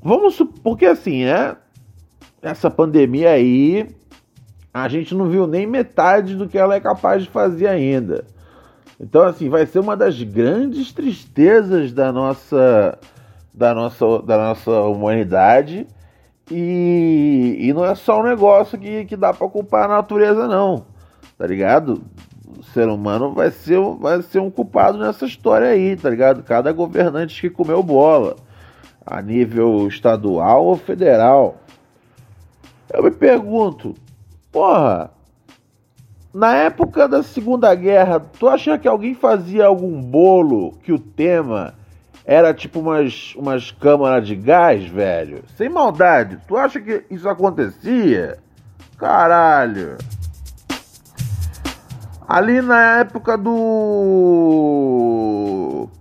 vamos 0.01 0.41
porque 0.63 0.85
assim, 0.85 1.23
é 1.25 1.55
essa 2.41 2.71
pandemia 2.71 3.31
aí, 3.31 3.87
a 4.73 4.87
gente 4.87 5.13
não 5.13 5.29
viu 5.29 5.45
nem 5.45 5.67
metade 5.67 6.35
do 6.35 6.47
que 6.47 6.57
ela 6.57 6.75
é 6.75 6.79
capaz 6.79 7.23
de 7.23 7.29
fazer 7.29 7.67
ainda. 7.67 8.25
Então, 9.01 9.23
assim, 9.23 9.49
vai 9.49 9.65
ser 9.65 9.79
uma 9.79 9.97
das 9.97 10.21
grandes 10.21 10.93
tristezas 10.93 11.91
da 11.91 12.11
nossa, 12.11 12.99
da 13.51 13.73
nossa, 13.73 14.21
da 14.21 14.37
nossa 14.37 14.71
humanidade. 14.81 15.87
E, 16.51 17.57
e 17.59 17.73
não 17.73 17.83
é 17.83 17.95
só 17.95 18.19
um 18.19 18.23
negócio 18.23 18.77
que, 18.77 19.05
que 19.05 19.17
dá 19.17 19.33
para 19.33 19.49
culpar 19.49 19.85
a 19.85 19.95
natureza, 19.95 20.47
não. 20.47 20.85
Tá 21.35 21.47
ligado? 21.47 22.03
O 22.59 22.61
ser 22.61 22.87
humano 22.87 23.33
vai 23.33 23.49
ser, 23.49 23.79
vai 23.99 24.21
ser 24.21 24.39
um 24.39 24.51
culpado 24.51 24.99
nessa 24.99 25.25
história 25.25 25.69
aí, 25.69 25.95
tá 25.95 26.07
ligado? 26.07 26.43
Cada 26.43 26.71
governante 26.71 27.41
que 27.41 27.49
comeu 27.49 27.81
bola, 27.81 28.35
a 29.03 29.19
nível 29.19 29.87
estadual 29.87 30.63
ou 30.63 30.77
federal. 30.77 31.57
Eu 32.93 33.01
me 33.01 33.11
pergunto, 33.11 33.95
porra, 34.51 35.09
na 36.33 36.55
época 36.55 37.07
da 37.07 37.21
Segunda 37.23 37.75
Guerra, 37.75 38.19
tu 38.19 38.47
acha 38.47 38.77
que 38.77 38.87
alguém 38.87 39.13
fazia 39.13 39.65
algum 39.65 40.01
bolo 40.01 40.71
que 40.83 40.93
o 40.93 40.99
tema 40.99 41.73
era 42.25 42.53
tipo 42.53 42.79
umas, 42.79 43.33
umas 43.35 43.71
câmaras 43.71 44.25
de 44.25 44.35
gás, 44.35 44.85
velho? 44.85 45.43
Sem 45.57 45.67
maldade, 45.67 46.39
tu 46.47 46.55
acha 46.55 46.79
que 46.79 47.03
isso 47.09 47.27
acontecia? 47.27 48.37
Caralho. 48.97 49.97
Ali 52.27 52.61
na 52.61 52.99
época 52.99 53.37
do. 53.37 53.49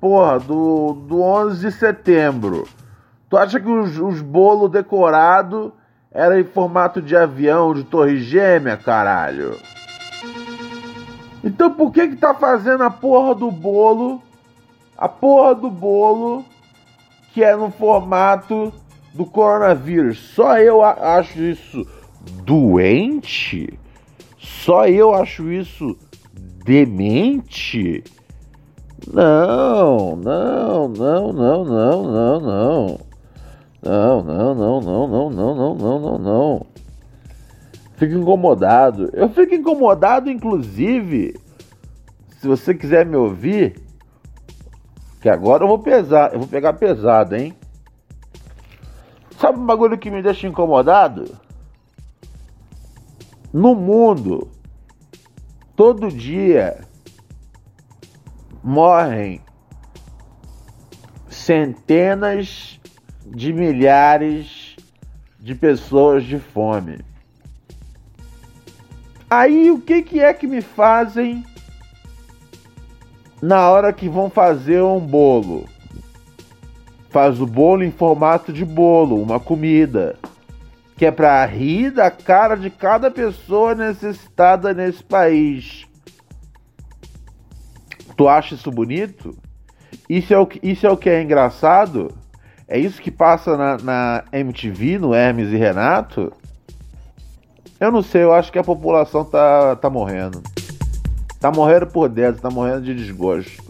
Porra, 0.01 0.39
do, 0.39 0.93
do 1.09 1.21
11 1.21 1.67
de 1.67 1.73
setembro. 1.73 2.69
Tu 3.29 3.37
acha 3.37 3.59
que 3.59 3.69
os, 3.69 3.99
os 3.99 4.23
bolos 4.23 4.71
decorados 4.71 5.73
era 6.13 6.39
em 6.39 6.45
formato 6.45 7.03
de 7.03 7.17
avião, 7.17 7.75
de 7.75 7.83
torre 7.83 8.19
gêmea, 8.19 8.77
caralho. 8.77 9.57
Então 11.43 11.73
por 11.73 11.93
que 11.93 12.09
que 12.09 12.17
tá 12.17 12.35
fazendo 12.35 12.83
a 12.83 12.91
porra 12.91 13.35
do 13.35 13.51
bolo? 13.51 14.23
A 14.97 15.09
porra 15.09 15.55
do 15.55 15.71
bolo 15.71 16.45
que 17.33 17.43
é 17.43 17.55
no 17.57 17.71
formato 17.71 18.73
do 19.15 19.25
coronavírus. 19.25 20.19
Só 20.35 20.59
eu 20.59 20.83
acho 20.83 21.41
isso 21.41 21.87
doente? 22.45 23.79
Só 24.39 24.87
eu 24.87 25.15
acho 25.15 25.51
isso 25.51 25.97
demente? 26.65 28.03
Não, 29.13 30.17
não, 30.17 30.89
não, 30.89 31.33
não, 31.33 31.65
não, 31.65 32.03
não, 32.03 32.41
não. 32.41 33.01
Não, 33.83 34.23
não, 34.23 34.55
não, 34.55 34.81
não, 34.81 35.09
não, 35.09 35.31
não, 35.31 35.75
não, 35.75 35.99
não, 35.99 36.19
não. 36.19 36.67
Fico 38.01 38.15
incomodado. 38.15 39.11
Eu 39.13 39.29
fico 39.29 39.55
incomodado, 39.55 40.31
inclusive, 40.31 41.39
se 42.39 42.49
você 42.49 42.75
quiser 42.75 43.05
me 43.05 43.15
ouvir, 43.15 43.79
que 45.21 45.29
agora 45.29 45.65
eu 45.65 45.69
vou 45.69 45.81
pesar, 45.81 46.33
eu 46.33 46.39
vou 46.39 46.49
pegar 46.49 46.73
pesado, 46.73 47.37
hein? 47.37 47.55
Sabe 49.39 49.59
um 49.59 49.67
bagulho 49.67 49.99
que 49.99 50.11
me 50.11 50.23
deixa 50.23 50.47
incomodado? 50.47 51.37
No 53.53 53.75
mundo, 53.75 54.49
todo 55.77 56.09
dia 56.09 56.81
morrem 58.65 59.43
centenas 61.29 62.81
de 63.27 63.53
milhares 63.53 64.75
de 65.39 65.55
pessoas 65.55 66.25
de 66.25 66.39
fome. 66.39 67.10
Aí 69.31 69.71
o 69.71 69.81
que, 69.81 70.03
que 70.03 70.19
é 70.19 70.35
que 70.35 70.45
me 70.45 70.61
fazem 70.61 71.45
na 73.41 73.71
hora 73.71 73.93
que 73.93 74.09
vão 74.09 74.29
fazer 74.29 74.83
um 74.83 74.99
bolo? 74.99 75.69
Faz 77.11 77.41
o 77.41 77.47
bolo 77.47 77.85
em 77.85 77.93
formato 77.93 78.53
de 78.53 78.65
bolo, 78.65 79.23
uma 79.23 79.39
comida, 79.39 80.17
que 80.97 81.07
é 81.07 81.13
para 81.13 81.45
rir 81.47 81.93
da 81.93 82.11
cara 82.11 82.57
de 82.57 82.71
cada 82.71 83.09
pessoa 83.09 83.73
necessitada 83.73 84.75
nesse 84.75 85.05
país. 85.05 85.87
Tu 88.17 88.29
acha 88.29 88.57
isso 88.57 88.71
bonito? 88.73 89.37
Isso 90.09 90.35
é 90.35 90.39
o 90.39 90.47
que, 90.47 90.59
isso 90.61 90.89
é, 90.89 90.91
o 90.91 90.97
que 90.97 91.09
é 91.09 91.23
engraçado? 91.23 92.13
É 92.67 92.77
isso 92.77 93.01
que 93.01 93.13
passa 93.13 93.57
na, 93.57 93.77
na 93.79 94.25
MTV, 94.33 94.99
no 94.99 95.15
Hermes 95.15 95.53
e 95.53 95.57
Renato? 95.57 96.33
Eu 97.81 97.91
não 97.91 98.03
sei, 98.03 98.23
eu 98.23 98.35
acho 98.35 98.53
que 98.53 98.59
a 98.59 98.63
população 98.63 99.25
tá, 99.25 99.75
tá 99.75 99.89
morrendo. 99.89 100.43
Tá 101.41 101.51
morrendo 101.51 101.87
por 101.87 102.11
dentro, 102.11 102.43
tá 102.43 102.51
morrendo 102.51 102.83
de 102.83 102.95
desgosto. 102.95 103.65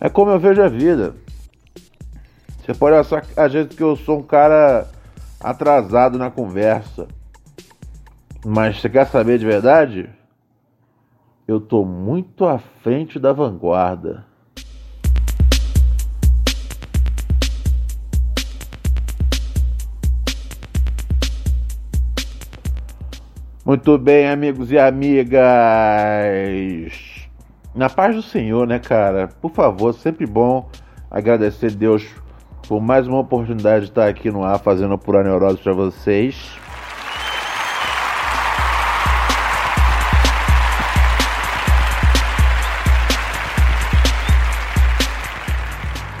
É 0.00 0.08
como 0.08 0.30
eu 0.30 0.38
vejo 0.38 0.62
a 0.62 0.68
vida. 0.68 1.16
Você 2.60 2.72
pode 2.72 2.94
achar 2.94 3.26
a 3.36 3.48
gente 3.48 3.74
que 3.74 3.82
eu 3.82 3.96
sou 3.96 4.20
um 4.20 4.22
cara 4.22 4.88
atrasado 5.40 6.16
na 6.16 6.30
conversa. 6.30 7.08
Mas 8.46 8.80
você 8.80 8.88
quer 8.88 9.08
saber 9.08 9.40
de 9.40 9.46
verdade? 9.46 10.08
Eu 11.48 11.60
tô 11.60 11.84
muito 11.84 12.44
à 12.44 12.60
frente 12.84 13.18
da 13.18 13.32
vanguarda. 13.32 14.27
Muito 23.68 23.98
bem, 23.98 24.26
amigos 24.26 24.72
e 24.72 24.78
amigas. 24.78 25.42
Na 27.74 27.90
paz 27.90 28.16
do 28.16 28.22
Senhor, 28.22 28.66
né, 28.66 28.78
cara? 28.78 29.28
Por 29.42 29.50
favor, 29.50 29.92
sempre 29.92 30.24
bom 30.24 30.70
agradecer 31.10 31.66
a 31.66 31.74
Deus 31.74 32.06
por 32.66 32.80
mais 32.80 33.06
uma 33.06 33.18
oportunidade 33.18 33.84
de 33.84 33.90
estar 33.90 34.08
aqui 34.08 34.30
no 34.30 34.42
ar 34.42 34.58
fazendo 34.58 34.96
pura 34.96 35.22
neurose 35.22 35.58
para 35.58 35.74
vocês. 35.74 36.58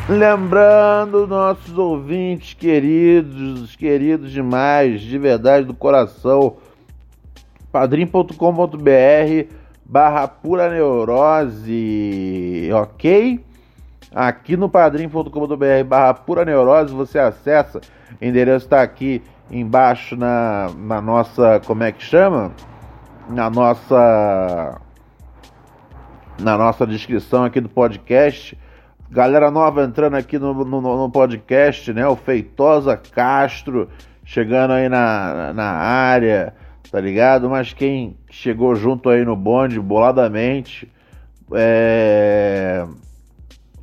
Lembrando 0.06 1.26
nossos 1.26 1.78
ouvintes 1.78 2.52
queridos, 2.52 3.74
queridos 3.74 4.30
demais, 4.30 5.00
de 5.00 5.16
verdade, 5.16 5.64
do 5.64 5.72
coração, 5.72 6.58
padrim.com.br 7.72 9.54
barra 9.84 10.28
pura 10.28 10.68
neurose, 10.70 12.68
ok? 12.72 13.44
Aqui 14.14 14.56
no 14.56 14.68
padrim.com.br 14.68 15.84
barra 15.86 16.14
pura 16.14 16.44
neurose 16.44 16.94
você 16.94 17.18
acessa, 17.18 17.80
o 18.20 18.24
endereço 18.24 18.66
está 18.66 18.82
aqui 18.82 19.22
embaixo 19.50 20.16
na, 20.16 20.70
na 20.76 21.00
nossa, 21.00 21.60
como 21.66 21.82
é 21.82 21.92
que 21.92 22.02
chama? 22.02 22.52
Na 23.28 23.50
nossa 23.50 24.80
na 26.38 26.56
nossa 26.56 26.86
descrição 26.86 27.44
aqui 27.44 27.60
do 27.60 27.68
podcast 27.68 28.56
Galera 29.10 29.50
nova 29.50 29.84
entrando 29.84 30.16
aqui 30.16 30.38
no, 30.38 30.52
no, 30.52 30.80
no, 30.82 31.10
podcast, 31.10 31.90
né? 31.94 32.06
O 32.06 32.14
Feitosa 32.14 32.94
Castro 32.94 33.88
chegando 34.22 34.74
aí 34.74 34.86
na, 34.86 35.54
na 35.54 35.64
área, 35.64 36.54
tá 36.90 37.00
ligado? 37.00 37.48
Mas 37.48 37.72
quem 37.72 38.16
chegou 38.30 38.74
junto 38.74 39.08
aí 39.08 39.24
no 39.24 39.36
bonde, 39.36 39.80
boladamente, 39.80 40.90
é... 41.52 42.86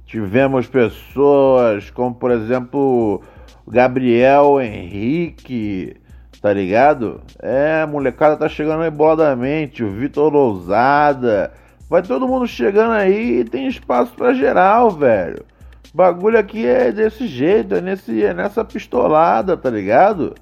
tivemos 0.05 0.67
pessoas 0.67 1.89
como, 1.91 2.15
por 2.15 2.31
exemplo, 2.31 3.21
Gabriel 3.67 4.61
Henrique, 4.61 5.95
tá 6.41 6.53
ligado? 6.53 7.21
É, 7.41 7.81
a 7.83 7.87
molecada 7.87 8.37
tá 8.37 8.49
chegando 8.49 8.83
aí 8.83 8.91
boladamente, 8.91 9.83
o 9.83 9.91
Vitor 9.91 10.31
Lousada 10.31 11.51
Vai 11.87 12.01
todo 12.01 12.27
mundo 12.27 12.47
chegando 12.47 12.93
aí 12.93 13.41
e 13.41 13.45
tem 13.45 13.67
espaço 13.67 14.13
para 14.13 14.33
geral, 14.33 14.89
velho. 14.89 15.45
O 15.93 15.97
bagulho 15.97 16.37
aqui 16.37 16.65
é 16.65 16.91
desse 16.91 17.27
jeito, 17.27 17.75
é, 17.75 17.81
nesse, 17.81 18.23
é 18.23 18.33
nessa 18.33 18.65
pistolada, 18.65 19.55
tá 19.55 19.69
ligado? 19.69 20.33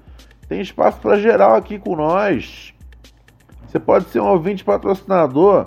Tem 0.54 0.60
espaço 0.60 1.00
para 1.00 1.18
geral 1.18 1.56
aqui 1.56 1.80
com 1.80 1.96
nós. 1.96 2.72
Você 3.66 3.80
pode 3.80 4.04
ser 4.10 4.20
um 4.20 4.28
ouvinte 4.28 4.62
patrocinador 4.62 5.66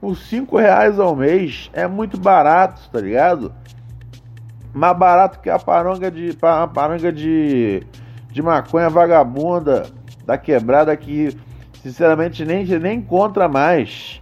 por 0.00 0.16
5 0.16 0.58
reais 0.58 0.98
ao 0.98 1.14
mês. 1.14 1.70
É 1.72 1.86
muito 1.86 2.18
barato, 2.18 2.82
tá 2.90 3.00
ligado? 3.00 3.54
Mais 4.74 4.98
barato 4.98 5.38
que 5.38 5.48
a 5.48 5.56
paranga 5.56 6.10
de, 6.10 6.36
a 6.42 6.66
paranga 6.66 7.12
de, 7.12 7.86
de 8.28 8.42
maconha 8.42 8.90
vagabunda 8.90 9.86
da 10.26 10.36
quebrada 10.36 10.96
que 10.96 11.38
sinceramente 11.80 12.44
nem, 12.44 12.64
nem 12.64 12.98
encontra 12.98 13.46
mais. 13.46 14.20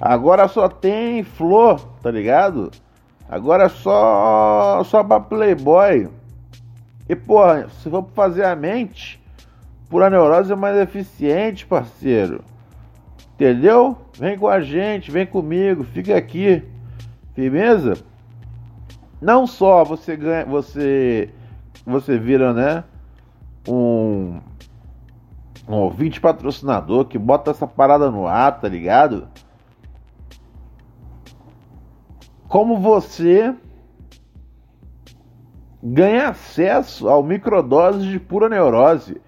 Agora 0.00 0.48
só 0.48 0.68
tem 0.68 1.22
flor, 1.22 1.78
tá 2.02 2.10
ligado? 2.10 2.72
Agora 3.28 3.66
é 3.66 3.68
só 3.68 4.82
só 4.82 5.04
pra 5.04 5.20
playboy. 5.20 6.08
E 7.08 7.14
porra, 7.14 7.68
se 7.68 7.88
for 7.88 8.04
fazer 8.12 8.44
a 8.44 8.56
mente, 8.56 9.19
pura 9.90 10.08
neurose 10.08 10.52
é 10.52 10.56
mais 10.56 10.76
eficiente, 10.78 11.66
parceiro. 11.66 12.42
Entendeu? 13.34 13.98
Vem 14.18 14.38
com 14.38 14.48
a 14.48 14.60
gente, 14.60 15.10
vem 15.10 15.26
comigo, 15.26 15.84
fica 15.84 16.16
aqui. 16.16 16.64
Firmeza? 17.34 17.94
Não 19.20 19.46
só 19.46 19.84
você 19.84 20.16
ganha, 20.16 20.46
você 20.46 21.28
você 21.84 22.18
vira, 22.18 22.54
né, 22.54 22.84
um 23.68 24.40
um 25.68 25.74
ouvinte 25.74 26.20
patrocinador 26.20 27.04
que 27.04 27.18
bota 27.18 27.50
essa 27.50 27.66
parada 27.66 28.10
no 28.10 28.26
ar, 28.26 28.58
tá 28.60 28.68
ligado? 28.68 29.28
como 32.50 32.78
você 32.78 33.54
ganha 35.80 36.30
acesso 36.30 37.08
ao 37.08 37.22
microdose 37.22 38.08
de 38.08 38.18
pura 38.18 38.48
neurose. 38.48 39.20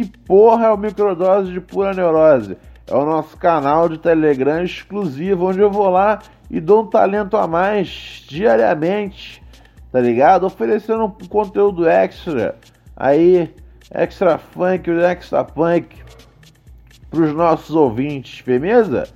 Que 0.00 0.06
porra 0.06 0.68
é 0.68 0.70
o 0.70 0.78
microdose 0.78 1.52
de 1.52 1.60
pura 1.60 1.92
neurose? 1.92 2.56
É 2.86 2.94
o 2.94 3.04
nosso 3.04 3.36
canal 3.36 3.86
de 3.86 3.98
Telegram 3.98 4.64
exclusivo, 4.64 5.50
onde 5.50 5.60
eu 5.60 5.70
vou 5.70 5.90
lá 5.90 6.20
e 6.50 6.58
dou 6.58 6.84
um 6.84 6.86
talento 6.86 7.36
a 7.36 7.46
mais 7.46 8.24
diariamente, 8.26 9.42
tá 9.92 10.00
ligado? 10.00 10.46
Oferecendo 10.46 11.04
um 11.04 11.10
conteúdo 11.28 11.86
extra 11.86 12.56
aí, 12.96 13.54
extra 13.92 14.38
funk, 14.38 14.88
extra 14.90 15.44
punk 15.44 15.94
para 17.10 17.20
os 17.20 17.34
nossos 17.34 17.76
ouvintes, 17.76 18.40
beleza? 18.40 19.06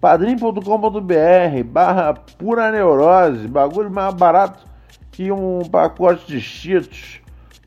padrim.com.br 0.00 1.64
barra 1.64 2.14
pura 2.14 2.70
neurose, 2.70 3.48
bagulho 3.48 3.90
mais 3.90 4.14
barato 4.14 4.64
que 5.10 5.32
um 5.32 5.62
pacote 5.68 6.28
de 6.28 6.40
cheetos. 6.40 7.20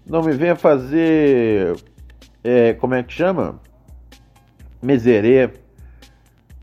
Não 0.08 0.22
me 0.22 0.32
venha 0.32 0.56
fazer, 0.56 1.76
é, 2.44 2.74
como 2.74 2.94
é 2.96 3.04
que 3.04 3.14
chama? 3.14 3.60
Miserê. 4.82 5.50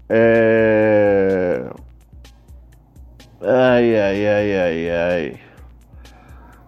É... 0.08 1.70
Ai, 3.40 3.98
ai, 3.98 4.26
ai, 4.26 4.56
ai, 4.58 4.90
ai. 4.90 5.40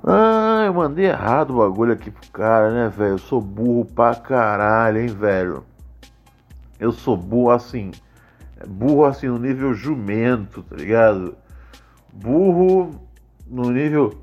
Ah, 0.05 0.63
eu 0.67 0.75
mandei 0.75 1.07
errado 1.07 1.51
o 1.51 1.59
bagulho 1.59 1.93
aqui 1.93 2.11
pro 2.11 2.31
cara, 2.31 2.71
né, 2.71 2.89
velho? 2.89 3.15
Eu 3.15 3.19
sou 3.19 3.41
burro 3.41 3.85
pra 3.85 4.15
caralho, 4.15 5.01
hein, 5.01 5.09
velho? 5.09 5.65
Eu 6.79 6.93
sou 6.93 7.17
burro 7.17 7.51
assim 7.51 7.91
burro 8.69 9.05
assim 9.05 9.29
no 9.29 9.39
nível 9.39 9.75
jumento, 9.75 10.63
tá 10.63 10.77
ligado? 10.77 11.37
Burro 12.13 13.01
no 13.47 13.71
nível. 13.71 14.15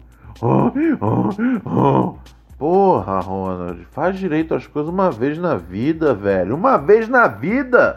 Oh, 0.42 0.72
oh, 1.02 1.30
oh. 1.66 2.18
Porra, 2.58 3.20
Ronald, 3.20 3.86
faz 3.86 4.18
direito 4.18 4.56
as 4.56 4.66
coisas 4.66 4.92
uma 4.92 5.12
vez 5.12 5.38
na 5.38 5.56
vida, 5.56 6.16
velho. 6.16 6.56
Uma 6.56 6.78
vez 6.78 7.08
na 7.08 7.28
vida, 7.28 7.96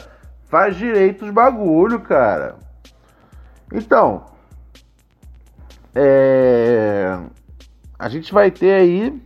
faz 0.50 0.76
direito 0.76 1.24
os 1.24 1.30
bagulho, 1.30 2.00
cara. 2.00 2.56
Então, 3.72 4.26
é... 5.94 7.18
a 7.98 8.08
gente 8.10 8.34
vai 8.34 8.50
ter 8.50 8.74
aí 8.74 9.22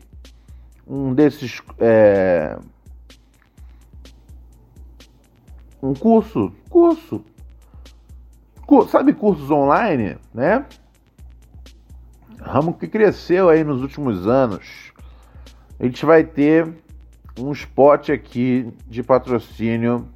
um 0.87 1.13
desses 1.13 1.61
é... 1.81 2.57
um 5.83 5.95
curso 5.95 6.53
curso. 6.71 7.25
Sabe 8.89 9.13
cursos 9.13 9.51
online, 9.51 10.17
né? 10.33 10.65
Ramo 12.41 12.75
que 12.75 12.87
cresceu 12.87 13.49
aí 13.49 13.65
nos 13.65 13.81
últimos 13.83 14.27
anos. 14.27 14.84
A 15.79 15.85
gente 15.85 16.05
vai 16.07 16.25
ter 16.25 16.73
um 17.39 17.53
spot 17.53 18.11
aqui 18.11 18.73
de 18.87 19.03
patrocínio. 19.03 20.09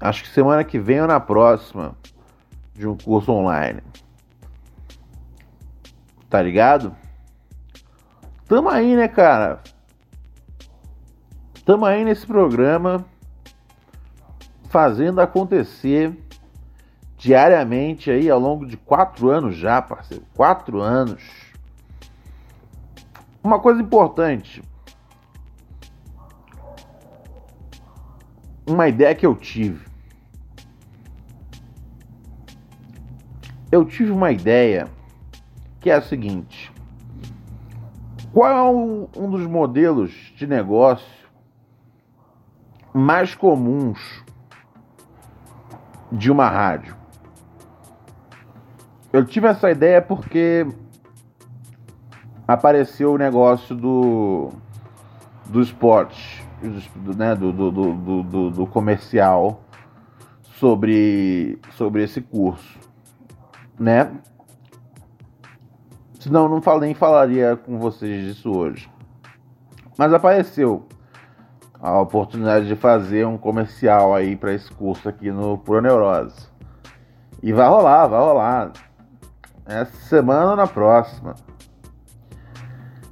Acho 0.00 0.22
que 0.22 0.28
semana 0.30 0.64
que 0.64 0.78
vem 0.78 1.00
ou 1.00 1.06
na 1.06 1.20
próxima 1.20 1.96
de 2.74 2.86
um 2.86 2.96
curso 2.96 3.32
online. 3.32 3.80
Tá 6.28 6.42
ligado? 6.42 6.94
Tamo 8.48 8.68
aí, 8.68 8.94
né, 8.94 9.08
cara? 9.08 9.60
Tamo 11.64 11.84
aí 11.84 12.04
nesse 12.04 12.26
programa 12.26 13.04
fazendo 14.68 15.20
acontecer 15.20 16.16
diariamente 17.16 18.10
aí 18.10 18.28
ao 18.30 18.38
longo 18.38 18.66
de 18.66 18.76
quatro 18.76 19.30
anos 19.30 19.56
já, 19.56 19.80
parceiro. 19.80 20.24
Quatro 20.34 20.80
anos. 20.80 21.45
Uma 23.46 23.60
coisa 23.60 23.80
importante. 23.80 24.60
Uma 28.66 28.88
ideia 28.88 29.14
que 29.14 29.24
eu 29.24 29.36
tive. 29.36 29.86
eu 33.70 33.84
tive 33.84 34.10
uma 34.10 34.32
ideia 34.32 34.88
que 35.80 35.90
é 35.90 35.94
a 35.94 36.02
seguinte: 36.02 36.72
qual 38.32 38.50
é 38.50 38.62
um 39.20 39.30
dos 39.30 39.46
modelos 39.46 40.10
de 40.34 40.46
negócio 40.46 41.06
mais 42.92 43.34
comuns 43.34 44.24
de 46.10 46.32
uma 46.32 46.48
rádio? 46.48 46.96
Eu 49.12 49.24
tive 49.24 49.46
essa 49.46 49.70
ideia 49.70 50.02
porque 50.02 50.66
apareceu 52.46 53.12
o 53.12 53.18
negócio 53.18 53.74
do 53.74 54.52
do 55.48 55.60
esporte, 55.60 56.44
né, 57.16 57.34
do, 57.34 57.52
do, 57.52 57.70
do, 57.70 58.22
do, 58.22 58.50
do 58.50 58.66
comercial 58.66 59.60
sobre, 60.42 61.58
sobre 61.72 62.02
esse 62.02 62.20
curso, 62.20 62.78
né? 63.78 64.12
Senão 66.18 66.48
não 66.48 66.60
nem 66.80 66.94
falaria 66.94 67.56
com 67.56 67.78
vocês 67.78 68.24
disso 68.24 68.50
hoje. 68.50 68.90
Mas 69.96 70.12
apareceu 70.12 70.86
a 71.80 72.00
oportunidade 72.00 72.66
de 72.66 72.74
fazer 72.74 73.26
um 73.26 73.38
comercial 73.38 74.14
aí 74.14 74.34
para 74.34 74.52
esse 74.52 74.70
curso 74.72 75.08
aqui 75.08 75.30
no 75.30 75.56
Proneurose. 75.58 76.48
E 77.42 77.52
vai 77.52 77.68
rolar, 77.68 78.08
vai 78.08 78.20
rolar. 78.20 78.72
Essa 79.64 79.96
semana 80.08 80.50
ou 80.50 80.56
na 80.56 80.66
próxima. 80.66 81.34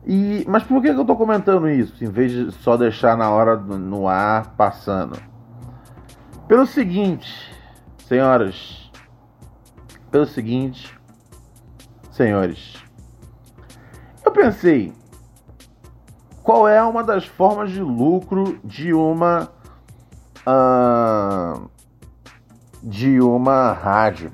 E, 0.06 0.44
mas 0.46 0.62
por 0.62 0.82
que, 0.82 0.88
eu 0.88 1.00
estou 1.00 1.16
comentando 1.16 1.68
isso, 1.68 2.04
em 2.04 2.10
vez 2.10 2.30
de 2.30 2.52
só 2.52 2.76
deixar 2.76 3.16
na 3.16 3.30
hora 3.30 3.56
no 3.56 4.06
ar 4.06 4.54
passando? 4.54 5.18
Pelo 6.46 6.66
seguinte, 6.66 7.50
senhoras, 8.06 8.90
pelo 10.10 10.26
seguinte, 10.26 10.94
senhores, 12.10 12.76
eu 14.22 14.30
pensei, 14.30 14.92
qual 16.42 16.68
é 16.68 16.82
uma 16.82 17.02
das 17.02 17.24
formas 17.24 17.70
de 17.70 17.80
lucro 17.80 18.60
de 18.62 18.92
uma 18.92 19.50
uh, 20.46 21.70
de 22.82 23.22
uma 23.22 23.72
rádio, 23.72 24.30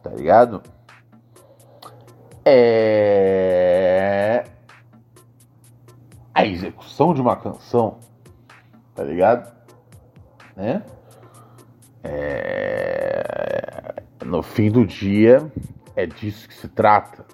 tá 0.00 0.10
ligado? 0.10 0.62
É 2.44 4.44
a 6.36 6.44
execução 6.44 7.14
de 7.14 7.20
uma 7.22 7.34
canção, 7.34 7.96
tá 8.94 9.02
ligado? 9.02 9.50
Né? 10.54 10.82
É... 12.04 14.02
No 14.22 14.42
fim 14.42 14.70
do 14.70 14.84
dia, 14.84 15.50
é 15.96 16.04
disso 16.04 16.46
que 16.46 16.52
se 16.52 16.68
trata. 16.68 17.24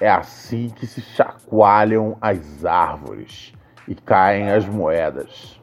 É 0.00 0.08
assim 0.08 0.70
que 0.70 0.86
se 0.86 1.02
chacoalham 1.02 2.16
as 2.22 2.64
árvores 2.64 3.52
e 3.86 3.94
caem 3.94 4.50
as 4.50 4.66
moedas. 4.66 5.60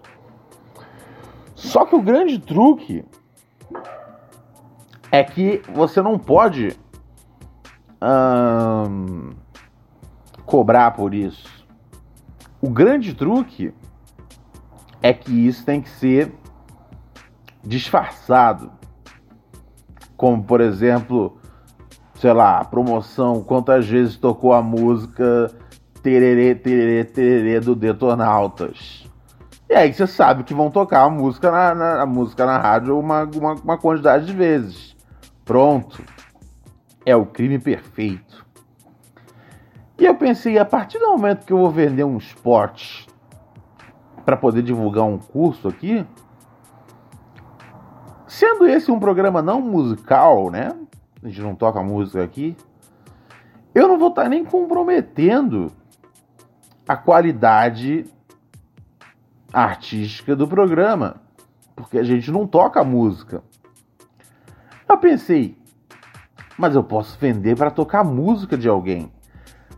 Só 1.55 1.87
que 1.87 1.95
o 1.95 2.01
grande 2.03 2.37
truque 2.37 3.03
é 5.11 5.23
que 5.23 5.63
você 5.73 6.03
não 6.03 6.19
pode 6.19 6.77
hum, 7.99 9.31
cobrar 10.45 10.91
por 10.91 11.15
isso. 11.15 11.58
O 12.61 12.69
grande 12.69 13.13
truque 13.13 13.73
é 15.01 15.13
que 15.13 15.31
isso 15.31 15.65
tem 15.65 15.81
que 15.81 15.89
ser 15.89 16.33
disfarçado. 17.63 18.71
Como, 20.17 20.43
por 20.43 20.59
exemplo, 20.59 21.39
sei 22.15 22.33
lá, 22.33 22.63
promoção, 22.65 23.41
quantas 23.41 23.87
vezes 23.87 24.17
tocou 24.17 24.53
a 24.53 24.61
música 24.61 25.49
Tererê, 26.03 26.53
Tererê, 26.53 27.05
Tererê 27.05 27.59
do 27.61 27.75
Detonautas. 27.75 29.07
E 29.69 29.73
aí 29.73 29.93
você 29.93 30.07
sabe 30.07 30.43
que 30.43 30.53
vão 30.53 30.69
tocar 30.69 31.03
a 31.03 31.09
música 31.09 31.51
na, 31.51 31.75
na 31.75 32.01
a 32.01 32.05
música 32.05 32.45
na 32.45 32.57
rádio 32.57 32.97
uma, 32.97 33.23
uma, 33.23 33.53
uma 33.53 33.77
quantidade 33.77 34.25
de 34.25 34.33
vezes. 34.33 34.97
Pronto. 35.45 36.03
É 37.05 37.15
o 37.15 37.25
crime 37.25 37.57
perfeito. 37.57 38.28
E 39.99 40.05
eu 40.05 40.15
pensei, 40.15 40.57
a 40.57 40.63
partir 40.63 40.97
do 40.97 41.07
momento 41.07 41.45
que 41.45 41.51
eu 41.51 41.57
vou 41.57 41.69
vender 41.69 42.05
um 42.05 42.15
spot 42.17 43.05
para 44.23 44.37
poder 44.37 44.63
divulgar 44.63 45.03
um 45.03 45.17
curso 45.17 45.67
aqui, 45.67 46.05
sendo 48.25 48.65
esse 48.65 48.89
um 48.89 48.97
programa 48.97 49.41
não 49.41 49.59
musical, 49.59 50.49
né? 50.49 50.73
A 51.21 51.27
gente 51.27 51.41
não 51.41 51.53
toca 51.53 51.83
música 51.83 52.23
aqui. 52.23 52.55
Eu 53.75 53.89
não 53.89 53.99
vou 53.99 54.07
estar 54.07 54.23
tá 54.23 54.29
nem 54.29 54.45
comprometendo 54.45 55.69
a 56.87 56.95
qualidade 56.95 58.05
artística 59.51 60.33
do 60.33 60.47
programa, 60.47 61.17
porque 61.75 61.97
a 61.97 62.03
gente 62.03 62.31
não 62.31 62.47
toca 62.47 62.85
música. 62.85 63.43
Eu 64.87 64.97
pensei, 64.97 65.57
mas 66.57 66.73
eu 66.73 66.85
posso 66.85 67.19
vender 67.19 67.57
para 67.57 67.69
tocar 67.69 68.05
música 68.05 68.57
de 68.57 68.69
alguém 68.69 69.11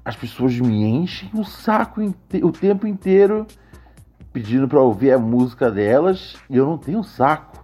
as 0.04 0.16
pessoas 0.16 0.60
me 0.60 0.84
enchem 0.84 1.30
o 1.34 1.44
saco 1.44 2.02
o 2.02 2.52
tempo 2.52 2.88
inteiro 2.88 3.46
pedindo 4.34 4.68
para 4.68 4.82
ouvir 4.82 5.12
a 5.12 5.20
música 5.20 5.70
delas 5.70 6.36
e 6.50 6.58
eu 6.58 6.66
não 6.66 6.78
tenho 6.78 7.04
saco. 7.04 7.64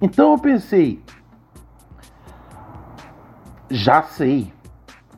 Então 0.00 0.32
eu 0.32 0.38
pensei, 0.38 1.02
já 3.70 4.02
sei 4.02 4.52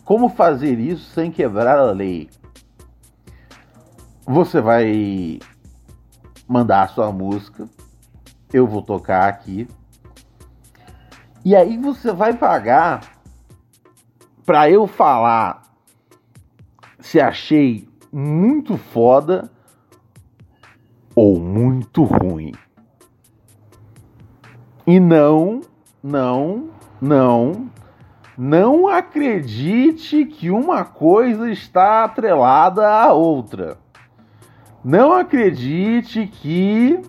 como 0.04 0.28
fazer 0.28 0.78
isso 0.78 1.10
sem 1.10 1.30
quebrar 1.30 1.78
a 1.78 1.90
lei. 1.90 2.30
Você 4.24 4.60
vai 4.60 5.40
mandar 6.48 6.84
a 6.84 6.88
sua 6.88 7.10
música, 7.12 7.68
eu 8.52 8.66
vou 8.66 8.82
tocar 8.82 9.28
aqui. 9.28 9.68
E 11.44 11.54
aí 11.54 11.76
você 11.76 12.12
vai 12.12 12.32
pagar 12.32 13.00
para 14.44 14.70
eu 14.70 14.86
falar 14.86 15.65
se 17.06 17.20
achei 17.20 17.88
muito 18.12 18.76
foda 18.76 19.48
ou 21.14 21.38
muito 21.38 22.02
ruim. 22.02 22.52
E 24.84 24.98
não, 24.98 25.60
não, 26.02 26.68
não, 27.00 27.70
não 28.36 28.88
acredite 28.88 30.24
que 30.26 30.50
uma 30.50 30.84
coisa 30.84 31.48
está 31.48 32.02
atrelada 32.02 32.88
à 32.88 33.12
outra. 33.12 33.78
Não 34.84 35.12
acredite 35.12 36.26
que 36.26 37.00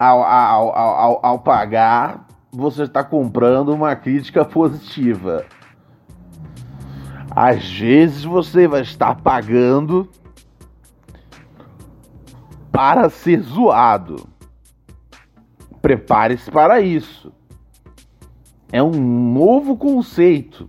ao, 0.00 0.20
ao, 0.24 0.76
ao, 0.76 1.26
ao 1.26 1.38
pagar 1.38 2.26
você 2.50 2.82
está 2.82 3.04
comprando 3.04 3.72
uma 3.72 3.94
crítica 3.94 4.44
positiva. 4.44 5.46
Às 7.34 7.66
vezes 7.66 8.24
você 8.24 8.68
vai 8.68 8.82
estar 8.82 9.14
pagando 9.22 10.06
para 12.70 13.08
ser 13.08 13.40
zoado. 13.40 14.28
Prepare-se 15.80 16.50
para 16.50 16.80
isso. 16.82 17.32
É 18.70 18.82
um 18.82 18.90
novo 19.32 19.76
conceito. 19.76 20.68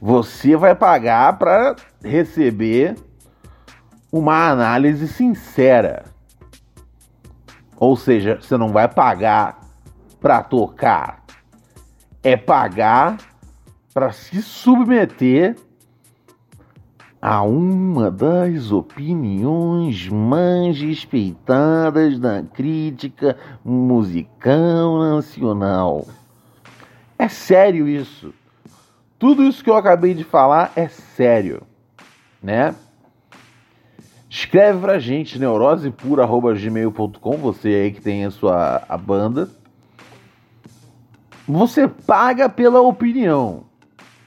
Você 0.00 0.56
vai 0.56 0.76
pagar 0.76 1.36
para 1.38 1.74
receber 2.04 2.94
uma 4.12 4.48
análise 4.48 5.08
sincera. 5.08 6.04
Ou 7.76 7.96
seja, 7.96 8.38
você 8.40 8.56
não 8.56 8.68
vai 8.68 8.86
pagar 8.88 9.60
para 10.20 10.42
tocar, 10.42 11.24
é 12.22 12.36
pagar 12.36 13.18
para 13.96 14.12
se 14.12 14.42
submeter 14.42 15.56
a 17.18 17.42
uma 17.42 18.10
das 18.10 18.70
opiniões 18.70 20.06
mais 20.10 20.78
respeitadas 20.78 22.18
da 22.18 22.42
crítica 22.42 23.38
musical 23.64 24.98
nacional. 24.98 26.06
É 27.18 27.26
sério 27.26 27.88
isso. 27.88 28.34
Tudo 29.18 29.44
isso 29.44 29.64
que 29.64 29.70
eu 29.70 29.76
acabei 29.76 30.12
de 30.12 30.24
falar 30.24 30.72
é 30.76 30.88
sério, 30.88 31.62
né? 32.42 32.74
Escreve 34.28 34.78
pra 34.78 34.98
gente, 34.98 35.38
neurosepura.gmail.com, 35.38 37.36
você 37.38 37.68
aí 37.68 37.90
que 37.92 38.02
tem 38.02 38.26
a 38.26 38.30
sua 38.30 38.84
a 38.86 38.98
banda. 38.98 39.48
Você 41.48 41.88
paga 41.88 42.46
pela 42.46 42.82
opinião 42.82 43.64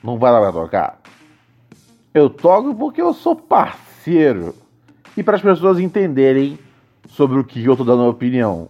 não 0.04 0.18
vai 0.18 0.32
lá 0.32 0.40
pra 0.42 0.52
tocar? 0.52 1.00
Eu 2.14 2.30
toco 2.30 2.74
porque 2.74 3.02
eu 3.02 3.14
sou 3.14 3.36
parceiro. 3.36 4.56
E 5.16 5.24
para 5.24 5.36
as 5.36 5.42
pessoas 5.42 5.80
entenderem 5.80 6.58
sobre 7.10 7.40
o 7.40 7.44
que 7.44 7.64
eu 7.64 7.76
tô 7.76 7.84
dando 7.84 8.06
opinião. 8.06 8.70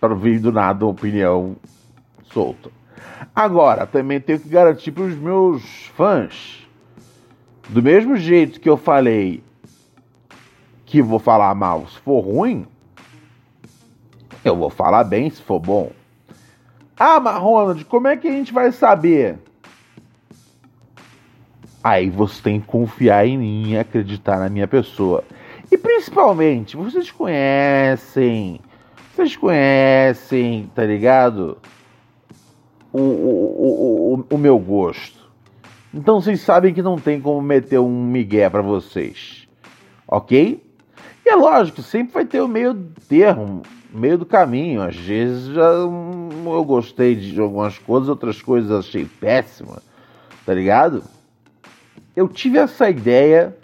Para 0.00 0.14
vir 0.14 0.40
do 0.40 0.52
nada 0.52 0.84
uma 0.84 0.92
opinião 0.92 1.56
solta. 2.32 2.70
Agora, 3.34 3.86
também 3.86 4.20
tenho 4.20 4.40
que 4.40 4.48
garantir 4.48 4.92
para 4.92 5.04
os 5.04 5.14
meus 5.14 5.62
fãs. 5.96 6.66
Do 7.68 7.82
mesmo 7.82 8.16
jeito 8.16 8.60
que 8.60 8.68
eu 8.68 8.76
falei 8.76 9.42
que 10.84 11.02
vou 11.02 11.18
falar 11.18 11.54
mal 11.54 11.86
se 11.86 11.98
for 12.00 12.20
ruim, 12.20 12.66
eu 14.42 14.56
vou 14.56 14.70
falar 14.70 15.04
bem 15.04 15.28
se 15.28 15.42
for 15.42 15.60
bom. 15.60 15.92
Ah, 16.98 17.20
mas 17.20 17.36
Ronald, 17.40 17.84
como 17.84 18.08
é 18.08 18.16
que 18.16 18.26
a 18.26 18.32
gente 18.32 18.52
vai 18.52 18.72
saber? 18.72 19.38
Aí 21.82 22.10
você 22.10 22.42
tem 22.42 22.60
que 22.60 22.66
confiar 22.66 23.26
em 23.26 23.38
mim 23.38 23.76
acreditar 23.76 24.38
na 24.38 24.48
minha 24.48 24.66
pessoa. 24.66 25.22
E 25.70 25.76
principalmente, 25.76 26.76
vocês 26.76 27.10
conhecem. 27.10 28.60
Vocês 29.14 29.36
conhecem, 29.36 30.70
tá 30.74 30.84
ligado? 30.84 31.58
O, 32.92 33.00
o, 33.00 34.14
o, 34.14 34.34
o, 34.34 34.38
meu 34.38 34.58
gosto. 34.58 35.28
Então 35.92 36.20
vocês 36.20 36.40
sabem 36.40 36.72
que 36.72 36.82
não 36.82 36.96
tem 36.96 37.20
como 37.20 37.40
meter 37.42 37.78
um 37.78 38.04
migué 38.04 38.48
para 38.48 38.62
vocês. 38.62 39.46
Ok? 40.06 40.64
E 41.24 41.28
é 41.28 41.34
lógico, 41.34 41.82
sempre 41.82 42.14
vai 42.14 42.24
ter 42.24 42.40
o 42.40 42.48
meio 42.48 42.74
termo, 43.08 43.62
meio 43.92 44.16
do 44.16 44.24
caminho. 44.24 44.80
Às 44.80 44.96
vezes 44.96 45.54
já 45.54 45.62
eu 45.62 46.64
gostei 46.64 47.14
de 47.14 47.38
algumas 47.38 47.76
coisas, 47.78 48.08
outras 48.08 48.40
coisas 48.40 48.70
achei 48.70 49.04
péssima, 49.04 49.82
tá 50.46 50.54
ligado? 50.54 51.02
Eu 52.18 52.26
tive 52.26 52.58
essa 52.58 52.90
ideia 52.90 53.56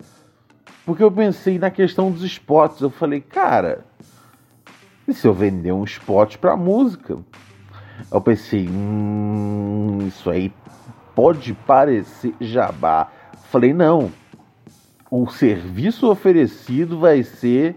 porque 0.87 1.03
eu 1.03 1.11
pensei 1.11 1.59
na 1.59 1.73
questão 1.73 2.13
dos 2.13 2.23
spots. 2.23 2.81
Eu 2.81 2.89
falei, 2.89 3.21
cara, 3.21 3.85
e 5.09 5.13
se 5.13 5.27
eu 5.27 5.35
vender 5.35 5.73
um 5.73 5.83
spot 5.83 6.37
para 6.37 6.57
música? 6.57 7.19
Eu 8.13 8.21
pensei, 8.21 8.69
hum, 8.69 9.99
isso 10.07 10.31
aí 10.31 10.55
pode 11.17 11.53
parecer 11.53 12.33
jabá. 12.41 13.11
Falei, 13.51 13.73
não. 13.73 14.13
O 15.11 15.29
serviço 15.29 16.09
oferecido 16.09 17.01
vai 17.01 17.25
ser 17.25 17.75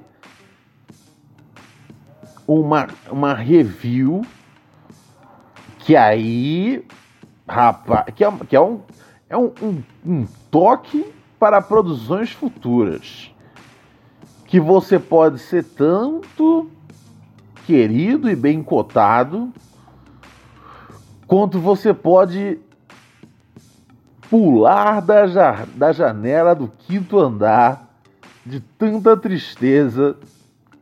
uma, 2.45 2.87
uma 3.09 3.33
review 3.33 4.21
que 5.79 5.95
aí, 5.95 6.85
rapaz, 7.49 8.13
que 8.13 8.23
é, 8.23 8.31
que 8.47 8.55
é, 8.55 8.61
um, 8.61 8.81
é 9.29 9.37
um, 9.37 9.51
um, 9.61 9.83
um 10.05 10.27
toque 10.49 11.13
para 11.39 11.61
produções 11.61 12.31
futuras. 12.31 13.31
Que 14.45 14.59
você 14.59 14.97
pode 14.97 15.39
ser 15.39 15.63
tanto 15.63 16.69
querido 17.65 18.29
e 18.29 18.35
bem 18.35 18.63
cotado, 18.63 19.51
quanto 21.27 21.59
você 21.59 21.93
pode 21.93 22.57
pular 24.29 25.01
da, 25.01 25.27
ja 25.27 25.65
da 25.75 25.91
janela 25.91 26.55
do 26.55 26.69
quinto 26.69 27.19
andar 27.19 27.87
de 28.45 28.61
tanta 28.61 29.17
tristeza 29.17 30.15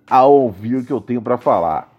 ao 0.08 0.32
ouvir 0.32 0.76
o 0.76 0.86
que 0.86 0.94
eu 0.94 1.02
tenho 1.02 1.22
para 1.22 1.38
falar. 1.38 1.92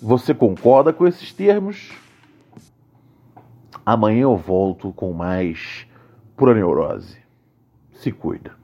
Você 0.00 0.32
concorda 0.32 0.92
com 0.92 1.06
esses 1.06 1.32
termos? 1.32 1.90
Amanhã 3.86 4.22
eu 4.22 4.36
volto 4.36 4.92
com 4.92 5.12
mais 5.12 5.86
pura 6.36 6.54
neurose. 6.54 7.18
Se 7.92 8.10
cuida. 8.10 8.63